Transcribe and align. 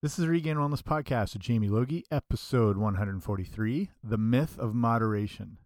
This 0.00 0.12
is 0.12 0.18
the 0.24 0.28
Regained 0.28 0.60
Wellness 0.60 0.80
Podcast 0.80 1.32
with 1.32 1.42
Jamie 1.42 1.68
Logie, 1.68 2.04
episode 2.08 2.76
143 2.76 3.90
The 4.04 4.16
Myth 4.16 4.56
of 4.56 4.72
Moderation. 4.72 5.58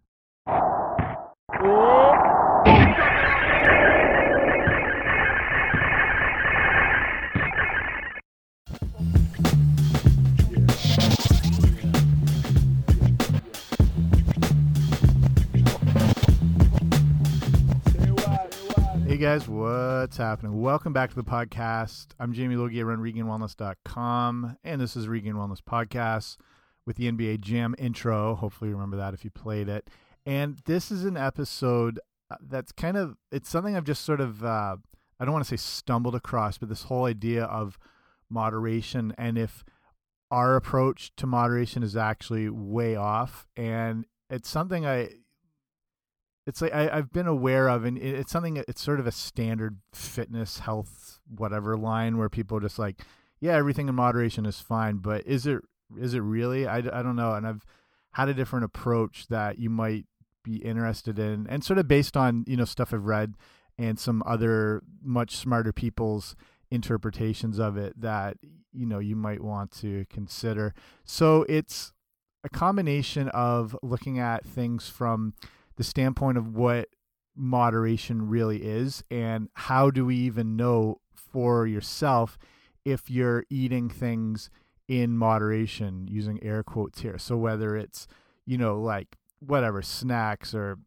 Guys, 19.23 19.47
what's 19.47 20.17
happening? 20.17 20.61
Welcome 20.61 20.91
back 20.91 21.09
to 21.11 21.15
the 21.15 21.23
podcast. 21.23 22.07
I'm 22.19 22.33
Jamie 22.33 22.57
Logie. 22.57 22.81
I 22.81 22.83
run 22.83 22.97
RegainedWellness.com, 22.97 24.57
and 24.65 24.81
this 24.81 24.97
is 24.97 25.07
Regained 25.07 25.37
Wellness 25.37 25.61
Podcast 25.61 26.35
with 26.85 26.97
the 26.97 27.09
NBA 27.09 27.39
Jam 27.39 27.73
intro. 27.77 28.35
Hopefully, 28.35 28.67
you 28.67 28.75
remember 28.75 28.97
that 28.97 29.13
if 29.13 29.23
you 29.23 29.29
played 29.31 29.69
it. 29.69 29.89
And 30.25 30.59
this 30.65 30.91
is 30.91 31.05
an 31.05 31.15
episode 31.15 32.01
uh, 32.29 32.35
that's 32.41 32.73
kind 32.73 32.97
of 32.97 33.15
it's 33.31 33.47
something 33.47 33.77
I've 33.77 33.85
just 33.85 34.03
sort 34.03 34.19
of 34.19 34.43
uh, 34.43 34.75
I 35.17 35.23
don't 35.23 35.31
want 35.31 35.45
to 35.45 35.49
say 35.49 35.55
stumbled 35.55 36.15
across, 36.15 36.57
but 36.57 36.67
this 36.67 36.83
whole 36.83 37.05
idea 37.05 37.45
of 37.45 37.79
moderation 38.29 39.15
and 39.17 39.37
if 39.37 39.63
our 40.31 40.57
approach 40.57 41.13
to 41.15 41.25
moderation 41.25 41.81
is 41.81 41.95
actually 41.95 42.49
way 42.49 42.97
off, 42.97 43.47
and 43.55 44.03
it's 44.29 44.49
something 44.49 44.85
I 44.85 45.11
it's 46.45 46.61
like 46.61 46.73
I, 46.73 46.95
have 46.95 47.11
been 47.11 47.27
aware 47.27 47.69
of, 47.69 47.85
and 47.85 47.97
it's 47.97 48.31
something. 48.31 48.61
It's 48.67 48.81
sort 48.81 48.99
of 48.99 49.07
a 49.07 49.11
standard 49.11 49.77
fitness, 49.93 50.59
health, 50.59 51.19
whatever 51.29 51.77
line 51.77 52.17
where 52.17 52.29
people 52.29 52.57
are 52.57 52.61
just 52.61 52.79
like, 52.79 53.01
yeah, 53.39 53.53
everything 53.53 53.87
in 53.87 53.95
moderation 53.95 54.45
is 54.45 54.59
fine, 54.59 54.97
but 54.97 55.25
is 55.25 55.47
it 55.47 55.61
is 55.99 56.13
it 56.13 56.19
really? 56.19 56.67
I, 56.67 56.77
I 56.77 57.01
don't 57.01 57.15
know, 57.15 57.33
and 57.33 57.47
I've 57.47 57.65
had 58.11 58.29
a 58.29 58.33
different 58.33 58.65
approach 58.65 59.27
that 59.27 59.57
you 59.57 59.69
might 59.69 60.05
be 60.43 60.57
interested 60.57 61.17
in, 61.17 61.47
and 61.49 61.63
sort 61.63 61.79
of 61.79 61.87
based 61.87 62.17
on 62.17 62.43
you 62.45 62.57
know 62.57 62.65
stuff 62.65 62.93
I've 62.93 63.05
read 63.05 63.35
and 63.77 63.97
some 63.97 64.21
other 64.25 64.81
much 65.01 65.35
smarter 65.37 65.71
people's 65.71 66.35
interpretations 66.69 67.59
of 67.59 67.77
it 67.77 67.99
that 67.99 68.37
you 68.73 68.85
know 68.85 68.99
you 68.99 69.15
might 69.15 69.41
want 69.41 69.71
to 69.79 70.05
consider. 70.09 70.73
So 71.05 71.45
it's 71.47 71.93
a 72.43 72.49
combination 72.49 73.29
of 73.29 73.77
looking 73.81 74.19
at 74.19 74.45
things 74.45 74.89
from 74.89 75.33
the 75.75 75.83
standpoint 75.83 76.37
of 76.37 76.55
what 76.55 76.89
moderation 77.35 78.29
really 78.29 78.63
is 78.63 79.03
and 79.09 79.49
how 79.53 79.89
do 79.89 80.05
we 80.05 80.15
even 80.15 80.55
know 80.55 80.99
for 81.15 81.65
yourself 81.65 82.37
if 82.85 83.09
you're 83.09 83.45
eating 83.49 83.89
things 83.89 84.49
in 84.87 85.17
moderation 85.17 86.07
using 86.07 86.41
air 86.43 86.63
quotes 86.63 87.01
here. 87.01 87.17
So 87.17 87.37
whether 87.37 87.75
it's 87.75 88.07
you 88.45 88.57
know 88.57 88.79
like 88.79 89.17
whatever 89.39 89.81
snacks 89.81 90.53
or 90.53 90.77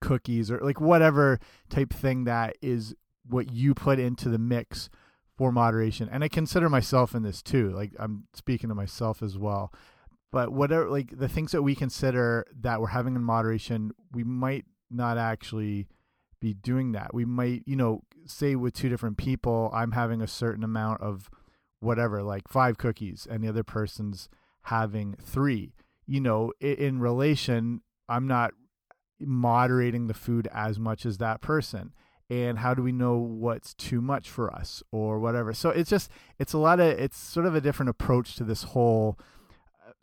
cookies 0.00 0.50
or 0.50 0.60
like 0.60 0.80
whatever 0.80 1.40
type 1.68 1.92
thing 1.92 2.24
that 2.24 2.56
is 2.62 2.94
what 3.28 3.50
you 3.50 3.74
put 3.74 3.98
into 3.98 4.28
the 4.28 4.38
mix 4.38 4.88
for 5.36 5.50
moderation. 5.50 6.08
And 6.10 6.22
i 6.22 6.28
consider 6.28 6.68
myself 6.68 7.14
in 7.14 7.22
this 7.22 7.42
too 7.42 7.70
like 7.70 7.92
i'm 7.98 8.24
speaking 8.34 8.68
to 8.68 8.74
myself 8.74 9.22
as 9.22 9.36
well 9.36 9.72
but 10.30 10.52
whatever 10.52 10.88
like 10.88 11.16
the 11.16 11.28
things 11.28 11.52
that 11.52 11.62
we 11.62 11.74
consider 11.74 12.46
that 12.60 12.80
we're 12.80 12.88
having 12.88 13.14
in 13.14 13.22
moderation 13.22 13.92
we 14.12 14.24
might 14.24 14.64
not 14.90 15.18
actually 15.18 15.88
be 16.40 16.54
doing 16.54 16.92
that. 16.92 17.12
We 17.12 17.24
might 17.24 17.62
you 17.66 17.76
know 17.76 18.02
say 18.26 18.54
with 18.54 18.74
two 18.74 18.88
different 18.90 19.16
people 19.16 19.70
i'm 19.72 19.92
having 19.92 20.20
a 20.20 20.26
certain 20.26 20.62
amount 20.62 21.00
of 21.00 21.30
whatever 21.80 22.22
like 22.22 22.46
five 22.46 22.76
cookies 22.76 23.26
and 23.30 23.42
the 23.42 23.48
other 23.48 23.64
person's 23.64 24.28
having 24.62 25.14
three. 25.20 25.74
You 26.06 26.20
know 26.20 26.52
in, 26.60 26.74
in 26.74 27.00
relation 27.00 27.82
i'm 28.08 28.26
not 28.26 28.52
moderating 29.20 30.06
the 30.06 30.14
food 30.14 30.48
as 30.52 30.78
much 30.78 31.04
as 31.04 31.18
that 31.18 31.40
person. 31.40 31.92
And 32.30 32.58
how 32.58 32.74
do 32.74 32.82
we 32.82 32.92
know 32.92 33.16
what's 33.16 33.72
too 33.72 34.02
much 34.02 34.28
for 34.28 34.52
us 34.52 34.82
or 34.92 35.18
whatever? 35.18 35.54
So 35.54 35.70
it's 35.70 35.88
just 35.88 36.10
it's 36.38 36.52
a 36.52 36.58
lot 36.58 36.78
of 36.78 36.86
it's 36.86 37.16
sort 37.16 37.46
of 37.46 37.54
a 37.54 37.60
different 37.60 37.88
approach 37.88 38.36
to 38.36 38.44
this 38.44 38.64
whole 38.64 39.18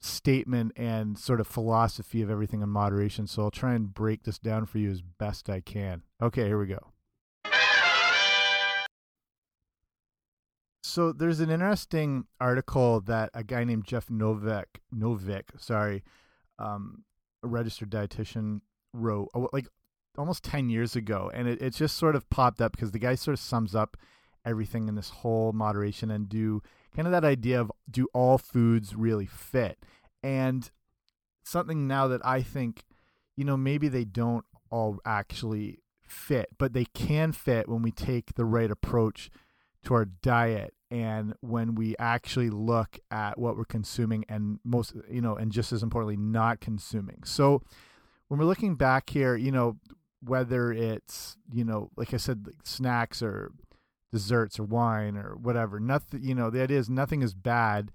statement 0.01 0.71
and 0.75 1.17
sort 1.17 1.39
of 1.39 1.47
philosophy 1.47 2.21
of 2.21 2.29
everything 2.29 2.61
in 2.61 2.69
moderation. 2.69 3.27
So 3.27 3.43
I'll 3.43 3.51
try 3.51 3.73
and 3.73 3.93
break 3.93 4.23
this 4.23 4.39
down 4.39 4.65
for 4.65 4.77
you 4.77 4.91
as 4.91 5.01
best 5.01 5.49
I 5.49 5.61
can. 5.61 6.03
Okay, 6.21 6.45
here 6.45 6.59
we 6.59 6.67
go. 6.67 6.91
So 10.83 11.11
there's 11.11 11.41
an 11.41 11.49
interesting 11.49 12.25
article 12.39 13.01
that 13.01 13.29
a 13.33 13.43
guy 13.43 13.65
named 13.65 13.83
Jeff 13.83 14.07
Novik, 14.07 14.79
Novick, 14.95 15.43
sorry, 15.57 16.03
um, 16.57 17.03
a 17.43 17.47
registered 17.47 17.89
dietitian 17.89 18.61
wrote 18.93 19.29
oh, 19.33 19.49
like 19.51 19.67
almost 20.17 20.43
10 20.43 20.69
years 20.69 20.95
ago. 20.95 21.29
And 21.33 21.49
it, 21.49 21.61
it 21.61 21.71
just 21.71 21.97
sort 21.97 22.15
of 22.15 22.29
popped 22.29 22.61
up 22.61 22.71
because 22.71 22.91
the 22.91 22.99
guy 22.99 23.15
sort 23.15 23.33
of 23.33 23.39
sums 23.41 23.75
up 23.75 23.97
everything 24.45 24.87
in 24.87 24.95
this 24.95 25.09
whole 25.09 25.51
moderation 25.51 26.11
and 26.11 26.29
do 26.29 26.61
kind 26.95 27.07
of 27.07 27.11
that 27.11 27.25
idea 27.25 27.59
of 27.59 27.71
do 27.89 28.07
all 28.13 28.37
foods 28.37 28.95
really 28.95 29.25
fit? 29.25 29.79
And 30.23 30.69
something 31.43 31.87
now 31.87 32.07
that 32.07 32.25
I 32.25 32.41
think, 32.41 32.83
you 33.35 33.45
know, 33.45 33.57
maybe 33.57 33.87
they 33.87 34.05
don't 34.05 34.45
all 34.69 34.99
actually 35.05 35.79
fit, 36.07 36.49
but 36.57 36.73
they 36.73 36.85
can 36.85 37.31
fit 37.31 37.67
when 37.67 37.81
we 37.81 37.91
take 37.91 38.35
the 38.35 38.45
right 38.45 38.71
approach 38.71 39.29
to 39.85 39.93
our 39.93 40.05
diet 40.05 40.73
and 40.91 41.33
when 41.41 41.75
we 41.75 41.95
actually 41.97 42.49
look 42.49 42.99
at 43.09 43.37
what 43.37 43.57
we're 43.57 43.65
consuming 43.65 44.25
and 44.29 44.59
most 44.63 44.93
you 45.09 45.21
know 45.21 45.35
and 45.35 45.51
just 45.51 45.71
as 45.71 45.83
importantly 45.83 46.17
not 46.17 46.59
consuming 46.59 47.21
so 47.23 47.61
when 48.27 48.39
we're 48.39 48.45
looking 48.45 48.75
back 48.75 49.09
here 49.09 49.35
you 49.35 49.51
know 49.51 49.77
whether 50.21 50.71
it's 50.71 51.37
you 51.51 51.63
know 51.63 51.89
like 51.95 52.13
i 52.13 52.17
said 52.17 52.45
like 52.45 52.55
snacks 52.63 53.21
or 53.21 53.51
desserts 54.11 54.59
or 54.59 54.63
wine 54.63 55.17
or 55.17 55.35
whatever. 55.35 55.79
Nothing, 55.79 56.23
you 56.23 56.35
know, 56.35 56.49
the 56.49 56.61
idea 56.61 56.79
is 56.79 56.89
nothing 56.89 57.21
is 57.21 57.33
bad 57.33 57.91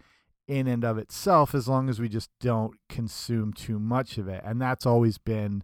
in 0.46 0.66
and 0.66 0.84
of 0.84 0.98
itself 0.98 1.54
as 1.54 1.68
long 1.68 1.88
as 1.88 2.00
we 2.00 2.08
just 2.08 2.30
don't 2.40 2.74
consume 2.88 3.52
too 3.52 3.78
much 3.78 4.18
of 4.18 4.28
it. 4.28 4.42
And 4.44 4.60
that's 4.60 4.84
always 4.84 5.16
been 5.16 5.62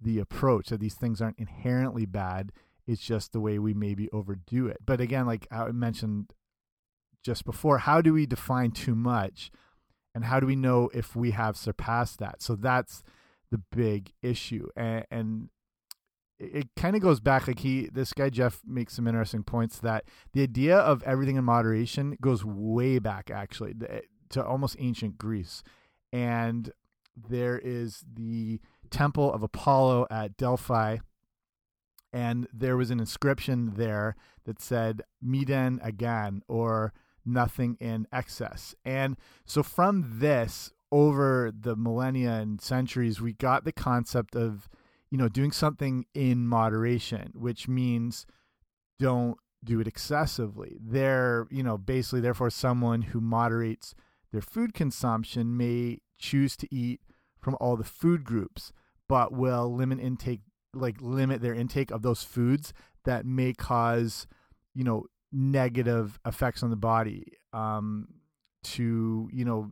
the 0.00 0.18
approach 0.18 0.68
that 0.68 0.80
these 0.80 0.94
things 0.94 1.20
aren't 1.20 1.38
inherently 1.38 2.06
bad. 2.06 2.52
It's 2.86 3.02
just 3.02 3.32
the 3.32 3.40
way 3.40 3.58
we 3.58 3.74
maybe 3.74 4.08
overdo 4.12 4.68
it. 4.68 4.78
But 4.84 5.00
again, 5.00 5.26
like 5.26 5.46
I 5.50 5.72
mentioned 5.72 6.32
just 7.24 7.44
before, 7.44 7.78
how 7.78 8.00
do 8.00 8.12
we 8.12 8.26
define 8.26 8.70
too 8.70 8.94
much? 8.94 9.50
And 10.14 10.24
how 10.24 10.40
do 10.40 10.46
we 10.46 10.56
know 10.56 10.88
if 10.94 11.16
we 11.16 11.32
have 11.32 11.56
surpassed 11.56 12.20
that? 12.20 12.40
So 12.40 12.54
that's 12.54 13.02
the 13.50 13.58
big 13.58 14.12
issue. 14.22 14.68
And, 14.76 15.04
and 15.10 15.48
it 16.38 16.68
kind 16.76 16.94
of 16.96 17.02
goes 17.02 17.20
back 17.20 17.48
like 17.48 17.60
he 17.60 17.88
this 17.92 18.12
guy 18.12 18.28
Jeff 18.28 18.60
makes 18.66 18.94
some 18.94 19.06
interesting 19.06 19.42
points 19.42 19.78
that 19.78 20.04
the 20.32 20.42
idea 20.42 20.76
of 20.76 21.02
everything 21.04 21.36
in 21.36 21.44
moderation 21.44 22.16
goes 22.20 22.44
way 22.44 22.98
back 22.98 23.30
actually 23.30 23.74
eh, 23.88 24.00
to 24.30 24.44
almost 24.44 24.76
ancient 24.78 25.18
Greece. 25.18 25.62
And 26.12 26.72
there 27.16 27.58
is 27.58 28.04
the 28.12 28.60
temple 28.90 29.32
of 29.32 29.42
Apollo 29.42 30.06
at 30.10 30.36
Delphi 30.36 30.98
and 32.12 32.46
there 32.52 32.76
was 32.76 32.90
an 32.90 33.00
inscription 33.00 33.72
there 33.76 34.16
that 34.44 34.60
said 34.60 35.02
meden 35.24 35.78
agan 35.84 36.42
or 36.48 36.92
nothing 37.24 37.76
in 37.80 38.06
excess. 38.12 38.74
And 38.84 39.16
so 39.44 39.62
from 39.62 40.18
this 40.18 40.72
over 40.92 41.50
the 41.58 41.76
millennia 41.76 42.34
and 42.34 42.60
centuries 42.60 43.20
we 43.20 43.32
got 43.32 43.64
the 43.64 43.72
concept 43.72 44.36
of 44.36 44.68
you 45.10 45.18
know, 45.18 45.28
doing 45.28 45.52
something 45.52 46.06
in 46.14 46.46
moderation, 46.46 47.32
which 47.34 47.68
means 47.68 48.26
don't 48.98 49.36
do 49.64 49.80
it 49.80 49.86
excessively. 49.86 50.76
They're, 50.80 51.46
you 51.50 51.62
know, 51.62 51.78
basically, 51.78 52.20
therefore, 52.20 52.50
someone 52.50 53.02
who 53.02 53.20
moderates 53.20 53.94
their 54.32 54.40
food 54.40 54.74
consumption 54.74 55.56
may 55.56 55.98
choose 56.18 56.56
to 56.56 56.74
eat 56.74 57.00
from 57.40 57.56
all 57.60 57.76
the 57.76 57.84
food 57.84 58.24
groups, 58.24 58.72
but 59.08 59.32
will 59.32 59.72
limit 59.72 60.00
intake, 60.00 60.40
like 60.74 60.96
limit 61.00 61.40
their 61.40 61.54
intake 61.54 61.90
of 61.90 62.02
those 62.02 62.22
foods 62.22 62.72
that 63.04 63.24
may 63.24 63.52
cause, 63.52 64.26
you 64.74 64.84
know, 64.84 65.06
negative 65.32 66.18
effects 66.26 66.62
on 66.62 66.70
the 66.70 66.76
body. 66.76 67.24
Um, 67.52 68.08
to, 68.64 69.28
you 69.32 69.44
know, 69.44 69.70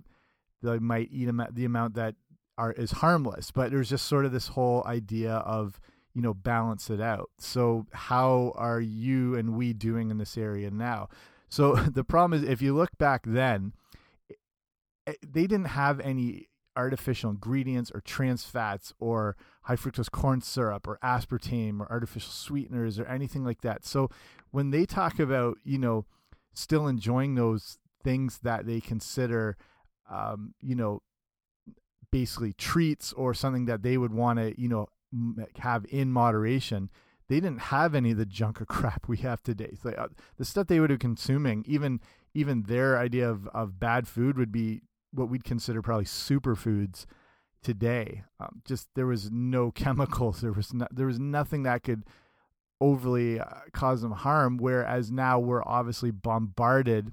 they 0.63 0.79
might 0.79 1.09
eat 1.11 1.29
the 1.53 1.65
amount 1.65 1.95
that 1.95 2.15
are 2.56 2.73
is 2.73 2.93
harmless, 2.93 3.51
but 3.51 3.71
there's 3.71 3.91
just 3.91 4.06
sort 4.06 4.25
of 4.25 4.33
this 4.33 4.49
whole 4.49 4.85
idea 4.87 5.35
of 5.35 5.81
you 6.15 6.23
know 6.23 6.35
balance 6.35 6.91
it 6.91 7.01
out. 7.01 7.31
So 7.39 7.87
how 7.93 8.53
are 8.56 8.81
you 8.81 9.35
and 9.35 9.56
we 9.56 9.73
doing 9.73 10.11
in 10.11 10.19
this 10.19 10.37
area 10.37 10.71
now? 10.71 11.09
So 11.49 11.75
the 11.95 12.05
problem 12.05 12.43
is 12.43 12.49
if 12.49 12.62
you 12.62 12.75
look 12.75 12.97
back 12.99 13.23
then, 13.27 13.73
they 15.06 15.47
didn't 15.47 15.69
have 15.69 16.01
any 16.01 16.49
artificial 16.77 17.31
ingredients 17.31 17.91
or 17.95 18.01
trans 18.01 18.45
fats 18.45 18.93
or 18.99 19.37
high 19.62 19.77
fructose 19.77 20.11
corn 20.11 20.41
syrup 20.41 20.89
or 20.89 20.99
aspartame 21.03 21.81
or 21.81 21.91
artificial 21.91 22.33
sweeteners 22.33 22.99
or 22.99 23.06
anything 23.06 23.45
like 23.45 23.61
that. 23.61 23.85
So 23.85 24.11
when 24.51 24.71
they 24.71 24.85
talk 24.85 25.19
about, 25.19 25.59
you 25.65 25.79
know, 25.79 26.05
still 26.53 26.87
enjoying 26.87 27.35
those 27.35 27.79
things 28.03 28.41
that 28.43 28.67
they 28.67 28.81
consider, 28.81 29.56
um, 30.11 30.55
you 30.61 30.75
know, 30.75 31.03
basically 32.15 32.53
treats 32.53 33.13
or 33.15 33.35
something 33.35 33.65
that 33.65 33.83
they 33.83 33.99
would 33.99 34.15
want 34.15 34.39
to, 34.39 34.55
you 34.57 34.69
know, 34.69 34.87
have 35.59 35.85
in 35.89 36.13
moderation. 36.13 36.89
They 37.29 37.41
didn't 37.41 37.59
have 37.59 37.93
any 37.93 38.13
of 38.13 38.19
the 38.19 38.25
junk 38.25 38.63
or 38.63 38.67
crap 38.77 39.09
we 39.09 39.17
have 39.19 39.43
today. 39.43 39.73
So, 39.83 39.91
uh, 39.91 40.07
the 40.37 40.45
stuff 40.45 40.69
they 40.69 40.79
would 40.79 40.91
have 40.91 41.01
consuming, 41.01 41.65
even 41.67 42.01
even 42.33 42.63
their 42.65 42.99
idea 42.99 43.29
of 43.29 43.49
of 43.49 43.81
bad 43.81 44.07
food 44.07 44.39
would 44.39 44.53
be 44.53 44.83
what 45.11 45.29
we'd 45.29 45.43
consider 45.43 45.83
probably 45.83 46.05
superfoods 46.05 47.05
today. 47.65 48.23
Um, 48.39 48.63
just 48.65 48.87
there 48.95 49.07
was 49.07 49.33
no 49.33 49.71
chemicals. 49.85 50.41
There 50.41 50.53
was 50.53 50.73
no, 50.73 50.87
there 50.93 51.07
was 51.07 51.19
nothing 51.19 51.65
that 51.65 51.83
could 51.83 52.05
overly 52.81 53.41
uh, 53.41 53.47
cause 53.73 54.03
them 54.03 54.13
harm. 54.13 54.57
Whereas 54.57 55.11
now 55.11 55.41
we're 55.41 55.65
obviously 55.67 56.13
bombarded 56.13 57.13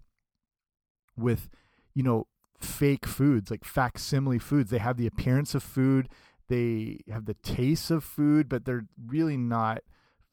with, 1.17 1.49
you 1.95 2.03
know, 2.03 2.27
fake 2.63 3.05
foods 3.05 3.51
like 3.51 3.63
facsimile 3.63 4.39
foods. 4.39 4.69
They 4.69 4.77
have 4.77 4.97
the 4.97 5.07
appearance 5.07 5.55
of 5.55 5.63
food, 5.63 6.09
they 6.47 6.99
have 7.09 7.25
the 7.25 7.35
taste 7.35 7.91
of 7.91 8.03
food, 8.03 8.49
but 8.49 8.65
they're 8.65 8.85
really 9.07 9.37
not 9.37 9.83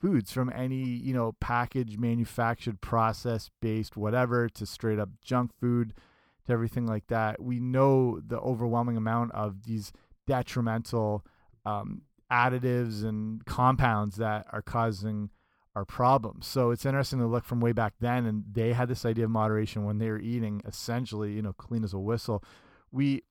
foods 0.00 0.32
from 0.32 0.52
any 0.54 0.82
you 0.82 1.14
know 1.14 1.32
packaged, 1.40 1.98
manufactured, 1.98 2.80
process 2.80 3.50
based, 3.60 3.96
whatever 3.96 4.48
to 4.48 4.66
straight 4.66 4.98
up 4.98 5.10
junk 5.22 5.50
food 5.60 5.94
to 6.46 6.52
everything 6.52 6.86
like 6.86 7.06
that. 7.08 7.42
We 7.42 7.60
know 7.60 8.20
the 8.26 8.38
overwhelming 8.38 8.96
amount 8.96 9.32
of 9.32 9.64
these 9.64 9.92
detrimental 10.26 11.24
um, 11.64 12.02
additives 12.30 13.04
and 13.04 13.44
compounds 13.44 14.16
that 14.16 14.46
are 14.52 14.62
causing 14.62 15.30
our 15.74 15.84
problems. 15.84 16.46
So 16.46 16.70
it's 16.70 16.86
interesting 16.86 17.18
to 17.20 17.26
look 17.26 17.44
from 17.44 17.60
way 17.60 17.72
back 17.72 17.94
then, 18.00 18.26
and 18.26 18.44
they 18.50 18.72
had 18.72 18.88
this 18.88 19.04
idea 19.04 19.24
of 19.24 19.30
moderation 19.30 19.84
when 19.84 19.98
they 19.98 20.10
were 20.10 20.18
eating 20.18 20.62
essentially, 20.66 21.32
you 21.32 21.42
know, 21.42 21.52
clean 21.52 21.84
as 21.84 21.92
a 21.92 21.98
whistle. 21.98 22.42
We, 22.90 23.22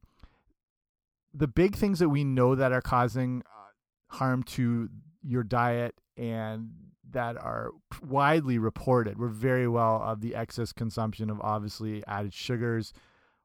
the 1.34 1.48
big 1.48 1.76
things 1.76 2.00
that 2.00 2.10
we 2.10 2.24
know 2.24 2.56
that 2.56 2.72
are 2.72 2.82
causing 2.82 3.44
uh, 3.46 4.16
harm 4.16 4.44
to 4.44 4.90
your 5.22 5.44
diet 5.44 5.96
and 6.16 6.70
that 7.12 7.38
are 7.38 7.72
widely 8.06 8.58
reported. 8.58 9.18
We're 9.18 9.28
very 9.28 9.68
well 9.68 10.02
of 10.04 10.22
the 10.22 10.36
excess 10.36 10.74
consumption 10.74 11.30
of 11.30 11.40
obviously 11.42 12.04
added 12.08 12.34
sugars, 12.34 12.94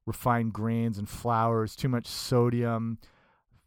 refined 0.07 0.53
grains 0.53 0.99
and 0.99 1.09
flours, 1.09 1.77
too 1.77 1.89
much 1.89 2.07
sodium, 2.07 2.99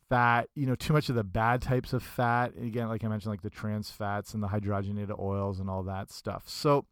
fat, 0.09 0.49
you 0.55 0.65
know, 0.65 0.75
too 0.75 0.93
much 0.93 1.09
of 1.09 1.15
the 1.15 1.23
bad 1.23 1.61
types 1.61 1.93
of 1.93 2.03
fat. 2.03 2.53
And 2.55 2.65
again, 2.65 2.87
like 2.87 3.03
I 3.03 3.07
mentioned, 3.07 3.31
like 3.31 3.41
the 3.41 3.49
trans 3.49 3.89
fats 3.89 4.33
and 4.33 4.41
the 4.41 4.47
hydrogenated 4.47 5.17
oils 5.19 5.59
and 5.59 5.69
all 5.69 5.83
that 5.83 6.11
stuff. 6.11 6.43
So, 6.47 6.85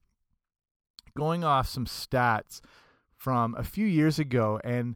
going 1.16 1.44
off 1.44 1.68
some 1.68 1.86
stats 1.86 2.62
from 3.16 3.56
a 3.56 3.64
few 3.64 3.86
years 3.86 4.20
ago, 4.20 4.60
and 4.64 4.96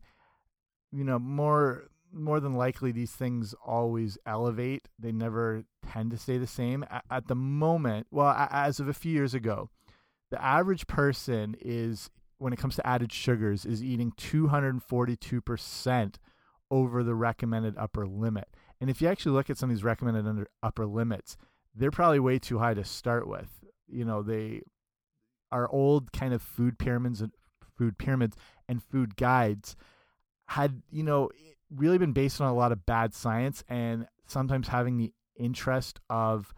you 0.92 1.04
know, 1.04 1.20
more 1.20 1.90
more 2.14 2.40
than 2.40 2.54
likely, 2.54 2.92
these 2.92 3.12
things 3.12 3.54
always 3.66 4.18
elevate. 4.26 4.88
They 4.98 5.12
never 5.12 5.66
tend 5.92 6.12
to 6.12 6.18
stay 6.18 6.38
the 6.38 6.48
same. 6.48 6.86
At 7.12 7.28
the 7.28 7.36
moment, 7.36 8.08
well, 8.12 8.34
as 8.50 8.80
of 8.80 8.88
a 8.88 8.94
few 8.94 9.12
years 9.12 9.34
ago, 9.34 9.70
the 10.32 10.44
average 10.44 10.88
person 10.88 11.56
is, 11.60 12.10
when 12.38 12.54
it 12.54 12.60
comes 12.60 12.76
to 12.78 12.88
added 12.88 13.12
sugars, 13.12 13.66
is 13.66 13.84
eating 13.84 14.14
242 14.18 15.42
percent 15.42 16.20
over 16.70 17.04
the 17.04 17.16
recommended 17.16 17.76
upper 17.78 18.06
limit. 18.06 18.48
And 18.80 18.90
if 18.90 19.02
you 19.02 19.08
actually 19.08 19.34
look 19.34 19.50
at 19.50 19.58
some 19.58 19.70
of 19.70 19.76
these 19.76 19.84
recommended 19.84 20.28
under 20.28 20.50
upper 20.62 20.86
limits, 20.86 21.38
they're 21.76 21.92
probably 21.92 22.20
way 22.20 22.40
too 22.40 22.60
high 22.60 22.74
to 22.74 22.84
start 22.84 23.28
with. 23.28 23.50
You 23.88 24.06
know, 24.06 24.22
they 24.22 24.62
are 25.52 25.70
old 25.70 26.12
kind 26.12 26.34
of 26.34 26.42
food 26.42 26.78
pyramids 26.78 27.22
and 27.22 27.32
food 27.78 27.98
pyramids 27.98 28.36
and 28.68 28.84
food 28.84 29.16
guides 29.16 29.76
had, 30.48 30.82
you 30.90 31.04
know, 31.04 31.30
really 31.74 31.98
been 31.98 32.14
based 32.14 32.42
on 32.42 32.50
a 32.50 32.56
lot 32.56 32.72
of 32.72 32.86
bad 32.86 33.14
science 33.14 33.64
and 33.68 34.08
sometimes 34.26 34.68
having 34.68 34.98
the 34.98 35.14
interest 35.38 36.00
of 36.10 36.54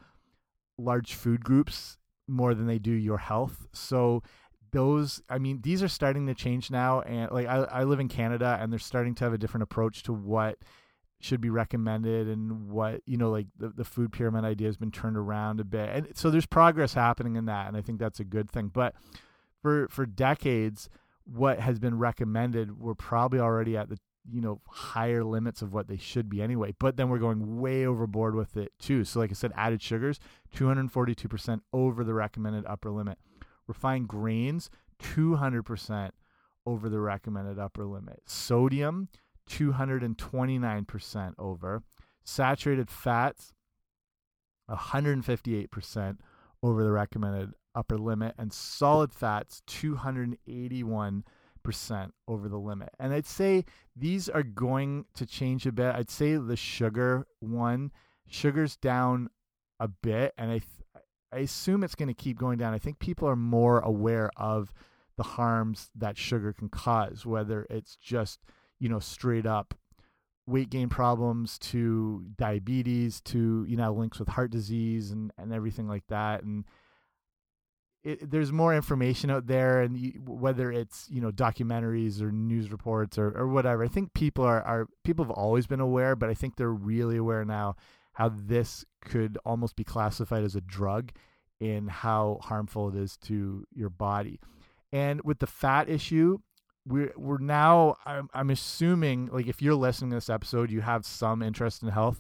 large 0.77 1.13
food 1.13 1.44
groups 1.44 1.97
more 2.27 2.53
than 2.53 2.67
they 2.67 2.79
do 2.79 2.91
your 2.91 3.17
health. 3.17 3.67
So 3.73 4.23
those 4.71 5.21
i 5.30 5.38
mean 5.38 5.60
these 5.62 5.81
are 5.83 5.88
starting 5.88 6.27
to 6.27 6.33
change 6.33 6.71
now 6.71 7.01
and 7.01 7.31
like 7.31 7.48
I, 7.48 7.57
I 7.63 7.83
live 7.83 8.00
in 8.00 8.07
canada 8.07 8.57
and 8.60 8.71
they're 8.71 8.80
starting 8.80 9.16
to 9.16 9.24
have 9.24 9.33
a 9.33 9.38
different 9.38 9.63
approach 9.63 10.04
to 10.04 10.13
what 10.13 10.57
should 11.21 11.42
be 11.42 11.50
recommended 11.50 12.27
and 12.27 12.69
what 12.69 13.01
you 13.06 13.18
know 13.18 13.30
like 13.30 13.48
the, 13.57 13.69
the 13.69 13.83
food 13.83 14.12
pyramid 14.12 14.45
idea 14.45 14.68
has 14.68 14.77
been 14.77 14.92
turned 14.92 15.18
around 15.18 15.60
a 15.60 15.66
bit. 15.66 15.89
And 15.89 16.07
so 16.16 16.30
there's 16.30 16.45
progress 16.45 16.94
happening 16.94 17.36
in 17.36 17.45
that 17.45 17.68
and 17.68 17.75
i 17.75 17.81
think 17.81 18.00
that's 18.00 18.19
a 18.19 18.24
good 18.24 18.50
thing. 18.50 18.69
But 18.74 18.95
for 19.62 19.88
for 19.89 20.06
decades 20.06 20.89
what 21.25 21.60
has 21.60 21.77
been 21.77 21.98
recommended 21.98 22.80
we're 22.80 22.95
probably 22.95 23.39
already 23.39 23.75
at 23.75 23.89
the 23.89 24.00
you 24.31 24.42
know 24.42 24.62
higher 24.68 25.24
limits 25.24 25.62
of 25.62 25.74
what 25.74 25.88
they 25.88 25.98
should 25.98 26.30
be 26.30 26.42
anyway. 26.42 26.74
But 26.80 26.95
then 26.95 27.10
we're 27.10 27.19
going 27.19 27.60
way 27.60 27.86
overboard 27.86 28.36
with 28.36 28.56
it 28.56 28.71
too. 28.80 29.04
So 29.04 29.19
like 29.19 29.31
i 29.31 29.33
said 29.33 29.51
added 29.56 29.81
sugars 29.81 30.19
242% 30.56 31.62
over 31.74 32.04
the 32.06 32.13
recommended 32.13 32.66
upper 32.66 32.92
limit 32.92 33.18
refined 33.69 34.10
grains 34.10 34.69
200% 35.01 36.10
over 36.66 36.89
the 36.89 37.00
recommended 37.00 37.57
upper 37.57 37.86
limit. 37.86 38.21
Sodium 38.25 39.07
229% 39.50 41.33
over. 41.39 41.83
Saturated 42.25 42.89
fats 42.89 43.54
158% 44.69 46.18
over 46.62 46.83
the 46.83 46.92
recommended 46.92 47.54
upper 47.74 47.98
limit 47.98 48.36
and 48.38 48.51
solid 48.51 49.13
fats 49.13 49.62
281% 49.68 51.24
over 52.27 52.50
the 52.50 52.57
limit. 52.57 52.89
And 53.00 53.13
I'd 53.13 53.25
say 53.25 53.63
these 53.95 54.27
are 54.30 54.44
going 54.44 55.06
to 55.16 55.25
change 55.25 55.66
a 55.66 55.71
bit. 55.71 55.95
I'd 55.95 56.10
say 56.10 56.36
the 56.36 56.57
sugar 56.57 57.25
one, 57.39 57.92
sugar's 58.27 58.75
down 58.75 59.30
a 59.80 59.88
bit 59.88 60.33
and 60.38 60.51
I 60.51 60.60
I 61.31 61.40
assume 61.40 61.84
it's 61.84 61.96
going 61.96 62.08
to 62.08 62.14
keep 62.14 62.38
going 62.38 62.58
down. 62.58 62.74
I 62.74 62.80
think 62.80 63.00
people 63.00 63.28
are 63.28 63.36
more 63.36 63.80
aware 63.80 64.31
of 64.36 64.74
the 65.18 65.24
harms 65.24 65.90
that 65.96 66.18
sugar 66.18 66.54
can 66.54 66.70
cause, 66.70 67.26
whether 67.26 67.68
it's 67.70 67.96
just, 67.96 68.40
you 68.80 68.90
know, 68.90 69.00
straight 69.00 69.46
up 69.46 69.76
weight 70.48 70.70
gain 70.70 70.90
problems 70.90 71.60
to 71.60 72.26
diabetes 72.38 73.22
to, 73.22 73.66
you 73.68 73.78
know, 73.78 73.94
links 73.94 74.18
with 74.18 74.30
heart 74.30 74.52
disease 74.52 75.12
and, 75.12 75.31
and 75.38 75.54
everything 75.54 75.88
like 75.88 76.08
that. 76.08 76.44
And 76.44 76.66
it, 78.04 78.31
there's 78.31 78.52
more 78.52 78.74
information 78.76 79.30
out 79.30 79.48
there 79.48 79.81
and 79.81 79.98
you, 79.98 80.14
whether 80.26 80.72
it's, 80.72 81.08
you 81.10 81.22
know, 81.22 81.31
documentaries 81.31 82.22
or 82.22 82.31
news 82.31 82.72
reports 82.72 83.18
or, 83.18 83.38
or 83.38 83.48
whatever, 83.48 83.83
I 83.83 83.88
think 83.88 84.14
people 84.14 84.44
are, 84.44 84.62
are, 84.64 84.88
people 85.04 85.24
have 85.24 85.31
always 85.31 85.68
been 85.68 85.81
aware, 85.81 86.16
but 86.16 86.30
I 86.30 86.33
think 86.33 86.56
they're 86.56 86.71
really 86.71 87.18
aware 87.18 87.45
now 87.45 87.76
how 88.19 88.28
this 88.28 88.83
could 89.02 89.38
almost 89.45 89.78
be 89.78 89.85
classified 89.85 90.44
as 90.44 90.54
a 90.54 90.61
drug 90.61 91.11
in 91.61 91.88
how 91.88 92.38
harmful 92.44 92.90
it 92.90 92.95
is 92.95 93.16
to 93.16 93.66
your 93.73 93.90
body. 93.90 94.42
And 94.92 95.21
with 95.23 95.40
the 95.40 95.47
fat 95.47 95.90
issue, 95.90 96.40
we're 96.85 97.14
we're 97.16 97.38
now 97.38 97.95
I'm 98.06 98.30
I'm 98.33 98.49
assuming 98.49 99.30
like 99.31 99.47
if 99.47 99.61
you're 99.61 99.73
listening 99.73 100.09
to 100.09 100.18
this 100.18 100.30
episode, 100.30 100.69
you 100.69 100.81
have 100.81 101.06
some 101.06 101.42
interest 101.42 101.81
in 101.81 101.88
health 101.88 102.19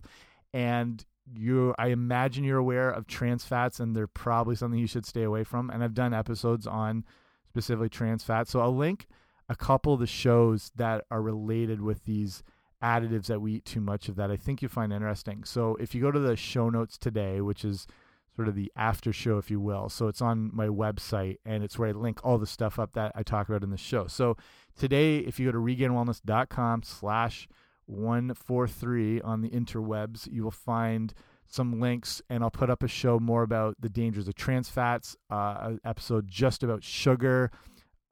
and 0.53 1.03
you 1.33 1.75
I 1.77 1.87
imagine 1.87 2.45
you're 2.45 2.57
aware 2.57 2.89
of 2.89 3.05
trans 3.05 3.43
fats 3.43 3.81
and 3.81 3.93
they're 3.93 4.07
probably 4.07 4.55
something 4.55 4.79
you 4.79 4.87
should 4.87 5.05
stay 5.05 5.23
away 5.23 5.43
from. 5.43 5.69
And 5.69 5.83
I've 5.83 5.93
done 5.93 6.13
episodes 6.13 6.65
on 6.65 7.03
specifically 7.49 7.89
trans 7.89 8.23
fats. 8.23 8.51
So 8.51 8.61
I'll 8.61 8.75
link 8.75 9.05
a 9.49 9.55
couple 9.55 9.95
of 9.95 9.99
the 9.99 10.07
shows 10.07 10.71
that 10.77 11.03
are 11.11 11.21
related 11.21 11.81
with 11.81 12.05
these 12.05 12.41
additives 12.83 13.27
that 13.27 13.41
we 13.41 13.53
eat 13.55 13.65
too 13.65 13.81
much 13.81 14.07
of 14.09 14.15
that 14.15 14.31
I 14.31 14.37
think 14.37 14.61
you 14.61 14.69
find 14.69 14.93
interesting. 14.93 15.43
So 15.43 15.75
if 15.75 15.93
you 15.93 16.01
go 16.01 16.11
to 16.11 16.19
the 16.19 16.35
show 16.35 16.69
notes 16.69 16.97
today, 16.97 17.41
which 17.41 17.65
is 17.65 17.87
sort 18.35 18.47
of 18.47 18.55
the 18.55 18.71
after 18.75 19.11
show, 19.11 19.37
if 19.37 19.51
you 19.51 19.59
will. 19.59 19.89
So 19.89 20.07
it's 20.07 20.21
on 20.21 20.49
my 20.53 20.67
website 20.67 21.39
and 21.45 21.61
it's 21.61 21.77
where 21.77 21.89
I 21.89 21.91
link 21.91 22.21
all 22.23 22.37
the 22.37 22.47
stuff 22.47 22.79
up 22.79 22.93
that 22.93 23.11
I 23.13 23.21
talk 23.21 23.49
about 23.49 23.63
in 23.63 23.69
the 23.69 23.77
show. 23.77 24.07
So 24.07 24.37
today, 24.77 25.17
if 25.17 25.39
you 25.39 25.47
go 25.47 25.51
to 25.51 25.57
regainedwellness.com 25.57 26.83
slash 26.83 27.49
143 27.87 29.21
on 29.21 29.41
the 29.41 29.49
interwebs, 29.49 30.31
you 30.31 30.43
will 30.43 30.51
find 30.51 31.13
some 31.47 31.81
links 31.81 32.21
and 32.29 32.43
I'll 32.43 32.51
put 32.51 32.69
up 32.69 32.83
a 32.83 32.87
show 32.87 33.19
more 33.19 33.43
about 33.43 33.75
the 33.79 33.89
dangers 33.89 34.27
of 34.27 34.35
trans 34.35 34.69
fats, 34.69 35.17
uh, 35.29 35.73
episode 35.83 36.27
just 36.27 36.63
about 36.63 36.83
sugar, 36.83 37.51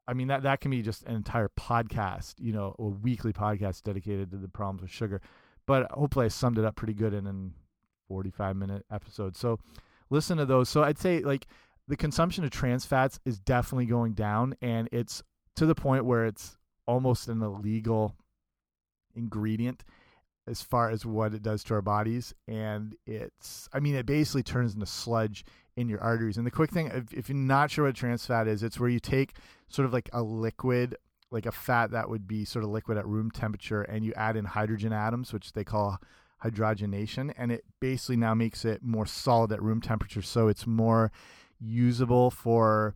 I 0.08 0.14
mean 0.14 0.28
that 0.28 0.42
that 0.44 0.60
can 0.60 0.70
be 0.70 0.80
just 0.80 1.04
an 1.04 1.14
entire 1.14 1.50
podcast, 1.50 2.34
you 2.38 2.52
know, 2.52 2.74
a 2.78 2.84
weekly 2.84 3.32
podcast 3.32 3.82
dedicated 3.82 4.30
to 4.30 4.38
the 4.38 4.48
problems 4.48 4.80
with 4.80 4.90
sugar. 4.90 5.20
But 5.66 5.90
hopefully 5.92 6.24
I 6.24 6.28
summed 6.28 6.58
it 6.58 6.64
up 6.64 6.76
pretty 6.76 6.94
good 6.94 7.12
in 7.12 7.26
an 7.26 7.52
45 8.08 8.56
minute 8.56 8.86
episode. 8.90 9.36
So 9.36 9.60
listen 10.08 10.38
to 10.38 10.46
those. 10.46 10.70
So 10.70 10.82
I'd 10.82 10.98
say 10.98 11.20
like 11.20 11.46
the 11.86 11.96
consumption 11.96 12.42
of 12.42 12.50
trans 12.50 12.86
fats 12.86 13.20
is 13.26 13.38
definitely 13.38 13.84
going 13.84 14.14
down 14.14 14.56
and 14.62 14.88
it's 14.92 15.22
to 15.56 15.66
the 15.66 15.74
point 15.74 16.06
where 16.06 16.24
it's 16.24 16.56
almost 16.86 17.28
an 17.28 17.42
illegal 17.42 18.16
ingredient 19.14 19.84
as 20.46 20.62
far 20.62 20.88
as 20.90 21.04
what 21.04 21.34
it 21.34 21.42
does 21.42 21.62
to 21.64 21.74
our 21.74 21.82
bodies 21.82 22.34
and 22.46 22.96
it's 23.06 23.68
i 23.72 23.80
mean 23.80 23.94
it 23.94 24.06
basically 24.06 24.42
turns 24.42 24.72
into 24.72 24.86
sludge 24.86 25.44
in 25.78 25.88
your 25.88 26.00
arteries 26.00 26.36
and 26.36 26.46
the 26.46 26.50
quick 26.50 26.70
thing 26.70 26.90
if, 26.92 27.12
if 27.12 27.28
you're 27.28 27.36
not 27.36 27.70
sure 27.70 27.84
what 27.84 27.94
trans 27.94 28.26
fat 28.26 28.48
is 28.48 28.62
it's 28.62 28.80
where 28.80 28.88
you 28.88 29.00
take 29.00 29.34
sort 29.68 29.86
of 29.86 29.92
like 29.92 30.10
a 30.12 30.22
liquid 30.22 30.96
like 31.30 31.46
a 31.46 31.52
fat 31.52 31.90
that 31.90 32.08
would 32.08 32.26
be 32.26 32.44
sort 32.44 32.64
of 32.64 32.70
liquid 32.70 32.96
at 32.96 33.06
room 33.06 33.30
temperature, 33.30 33.82
and 33.82 34.04
you 34.04 34.12
add 34.14 34.36
in 34.36 34.44
hydrogen 34.44 34.92
atoms, 34.92 35.32
which 35.32 35.52
they 35.52 35.64
call 35.64 35.98
hydrogenation, 36.42 37.32
and 37.36 37.52
it 37.52 37.64
basically 37.80 38.16
now 38.16 38.34
makes 38.34 38.64
it 38.64 38.82
more 38.82 39.06
solid 39.06 39.52
at 39.52 39.62
room 39.62 39.80
temperature. 39.80 40.22
So 40.22 40.48
it's 40.48 40.66
more 40.66 41.12
usable 41.60 42.30
for 42.30 42.94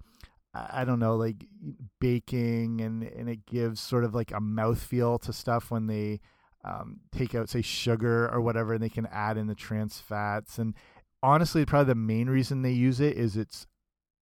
I 0.55 0.85
don't 0.85 0.99
know, 0.99 1.17
like 1.17 1.47
baking, 1.99 2.81
and 2.81 3.03
and 3.03 3.29
it 3.29 3.47
gives 3.47 3.81
sort 3.81 4.05
of 4.05 4.15
like 4.15 4.31
a 4.31 4.41
mouthfeel 4.41 5.21
to 5.23 5.33
stuff 5.33 5.71
when 5.71 5.87
they 5.87 6.21
um, 6.65 7.01
take 7.11 7.35
out, 7.35 7.49
say, 7.49 7.63
sugar 7.63 8.31
or 8.31 8.41
whatever, 8.41 8.75
and 8.75 8.83
they 8.83 8.89
can 8.89 9.09
add 9.11 9.37
in 9.37 9.47
the 9.47 9.55
trans 9.55 9.99
fats. 9.99 10.59
And 10.59 10.75
honestly, 11.23 11.65
probably 11.65 11.93
the 11.93 11.95
main 11.95 12.29
reason 12.29 12.63
they 12.63 12.73
use 12.73 13.01
it 13.01 13.17
is 13.17 13.37
it's 13.37 13.67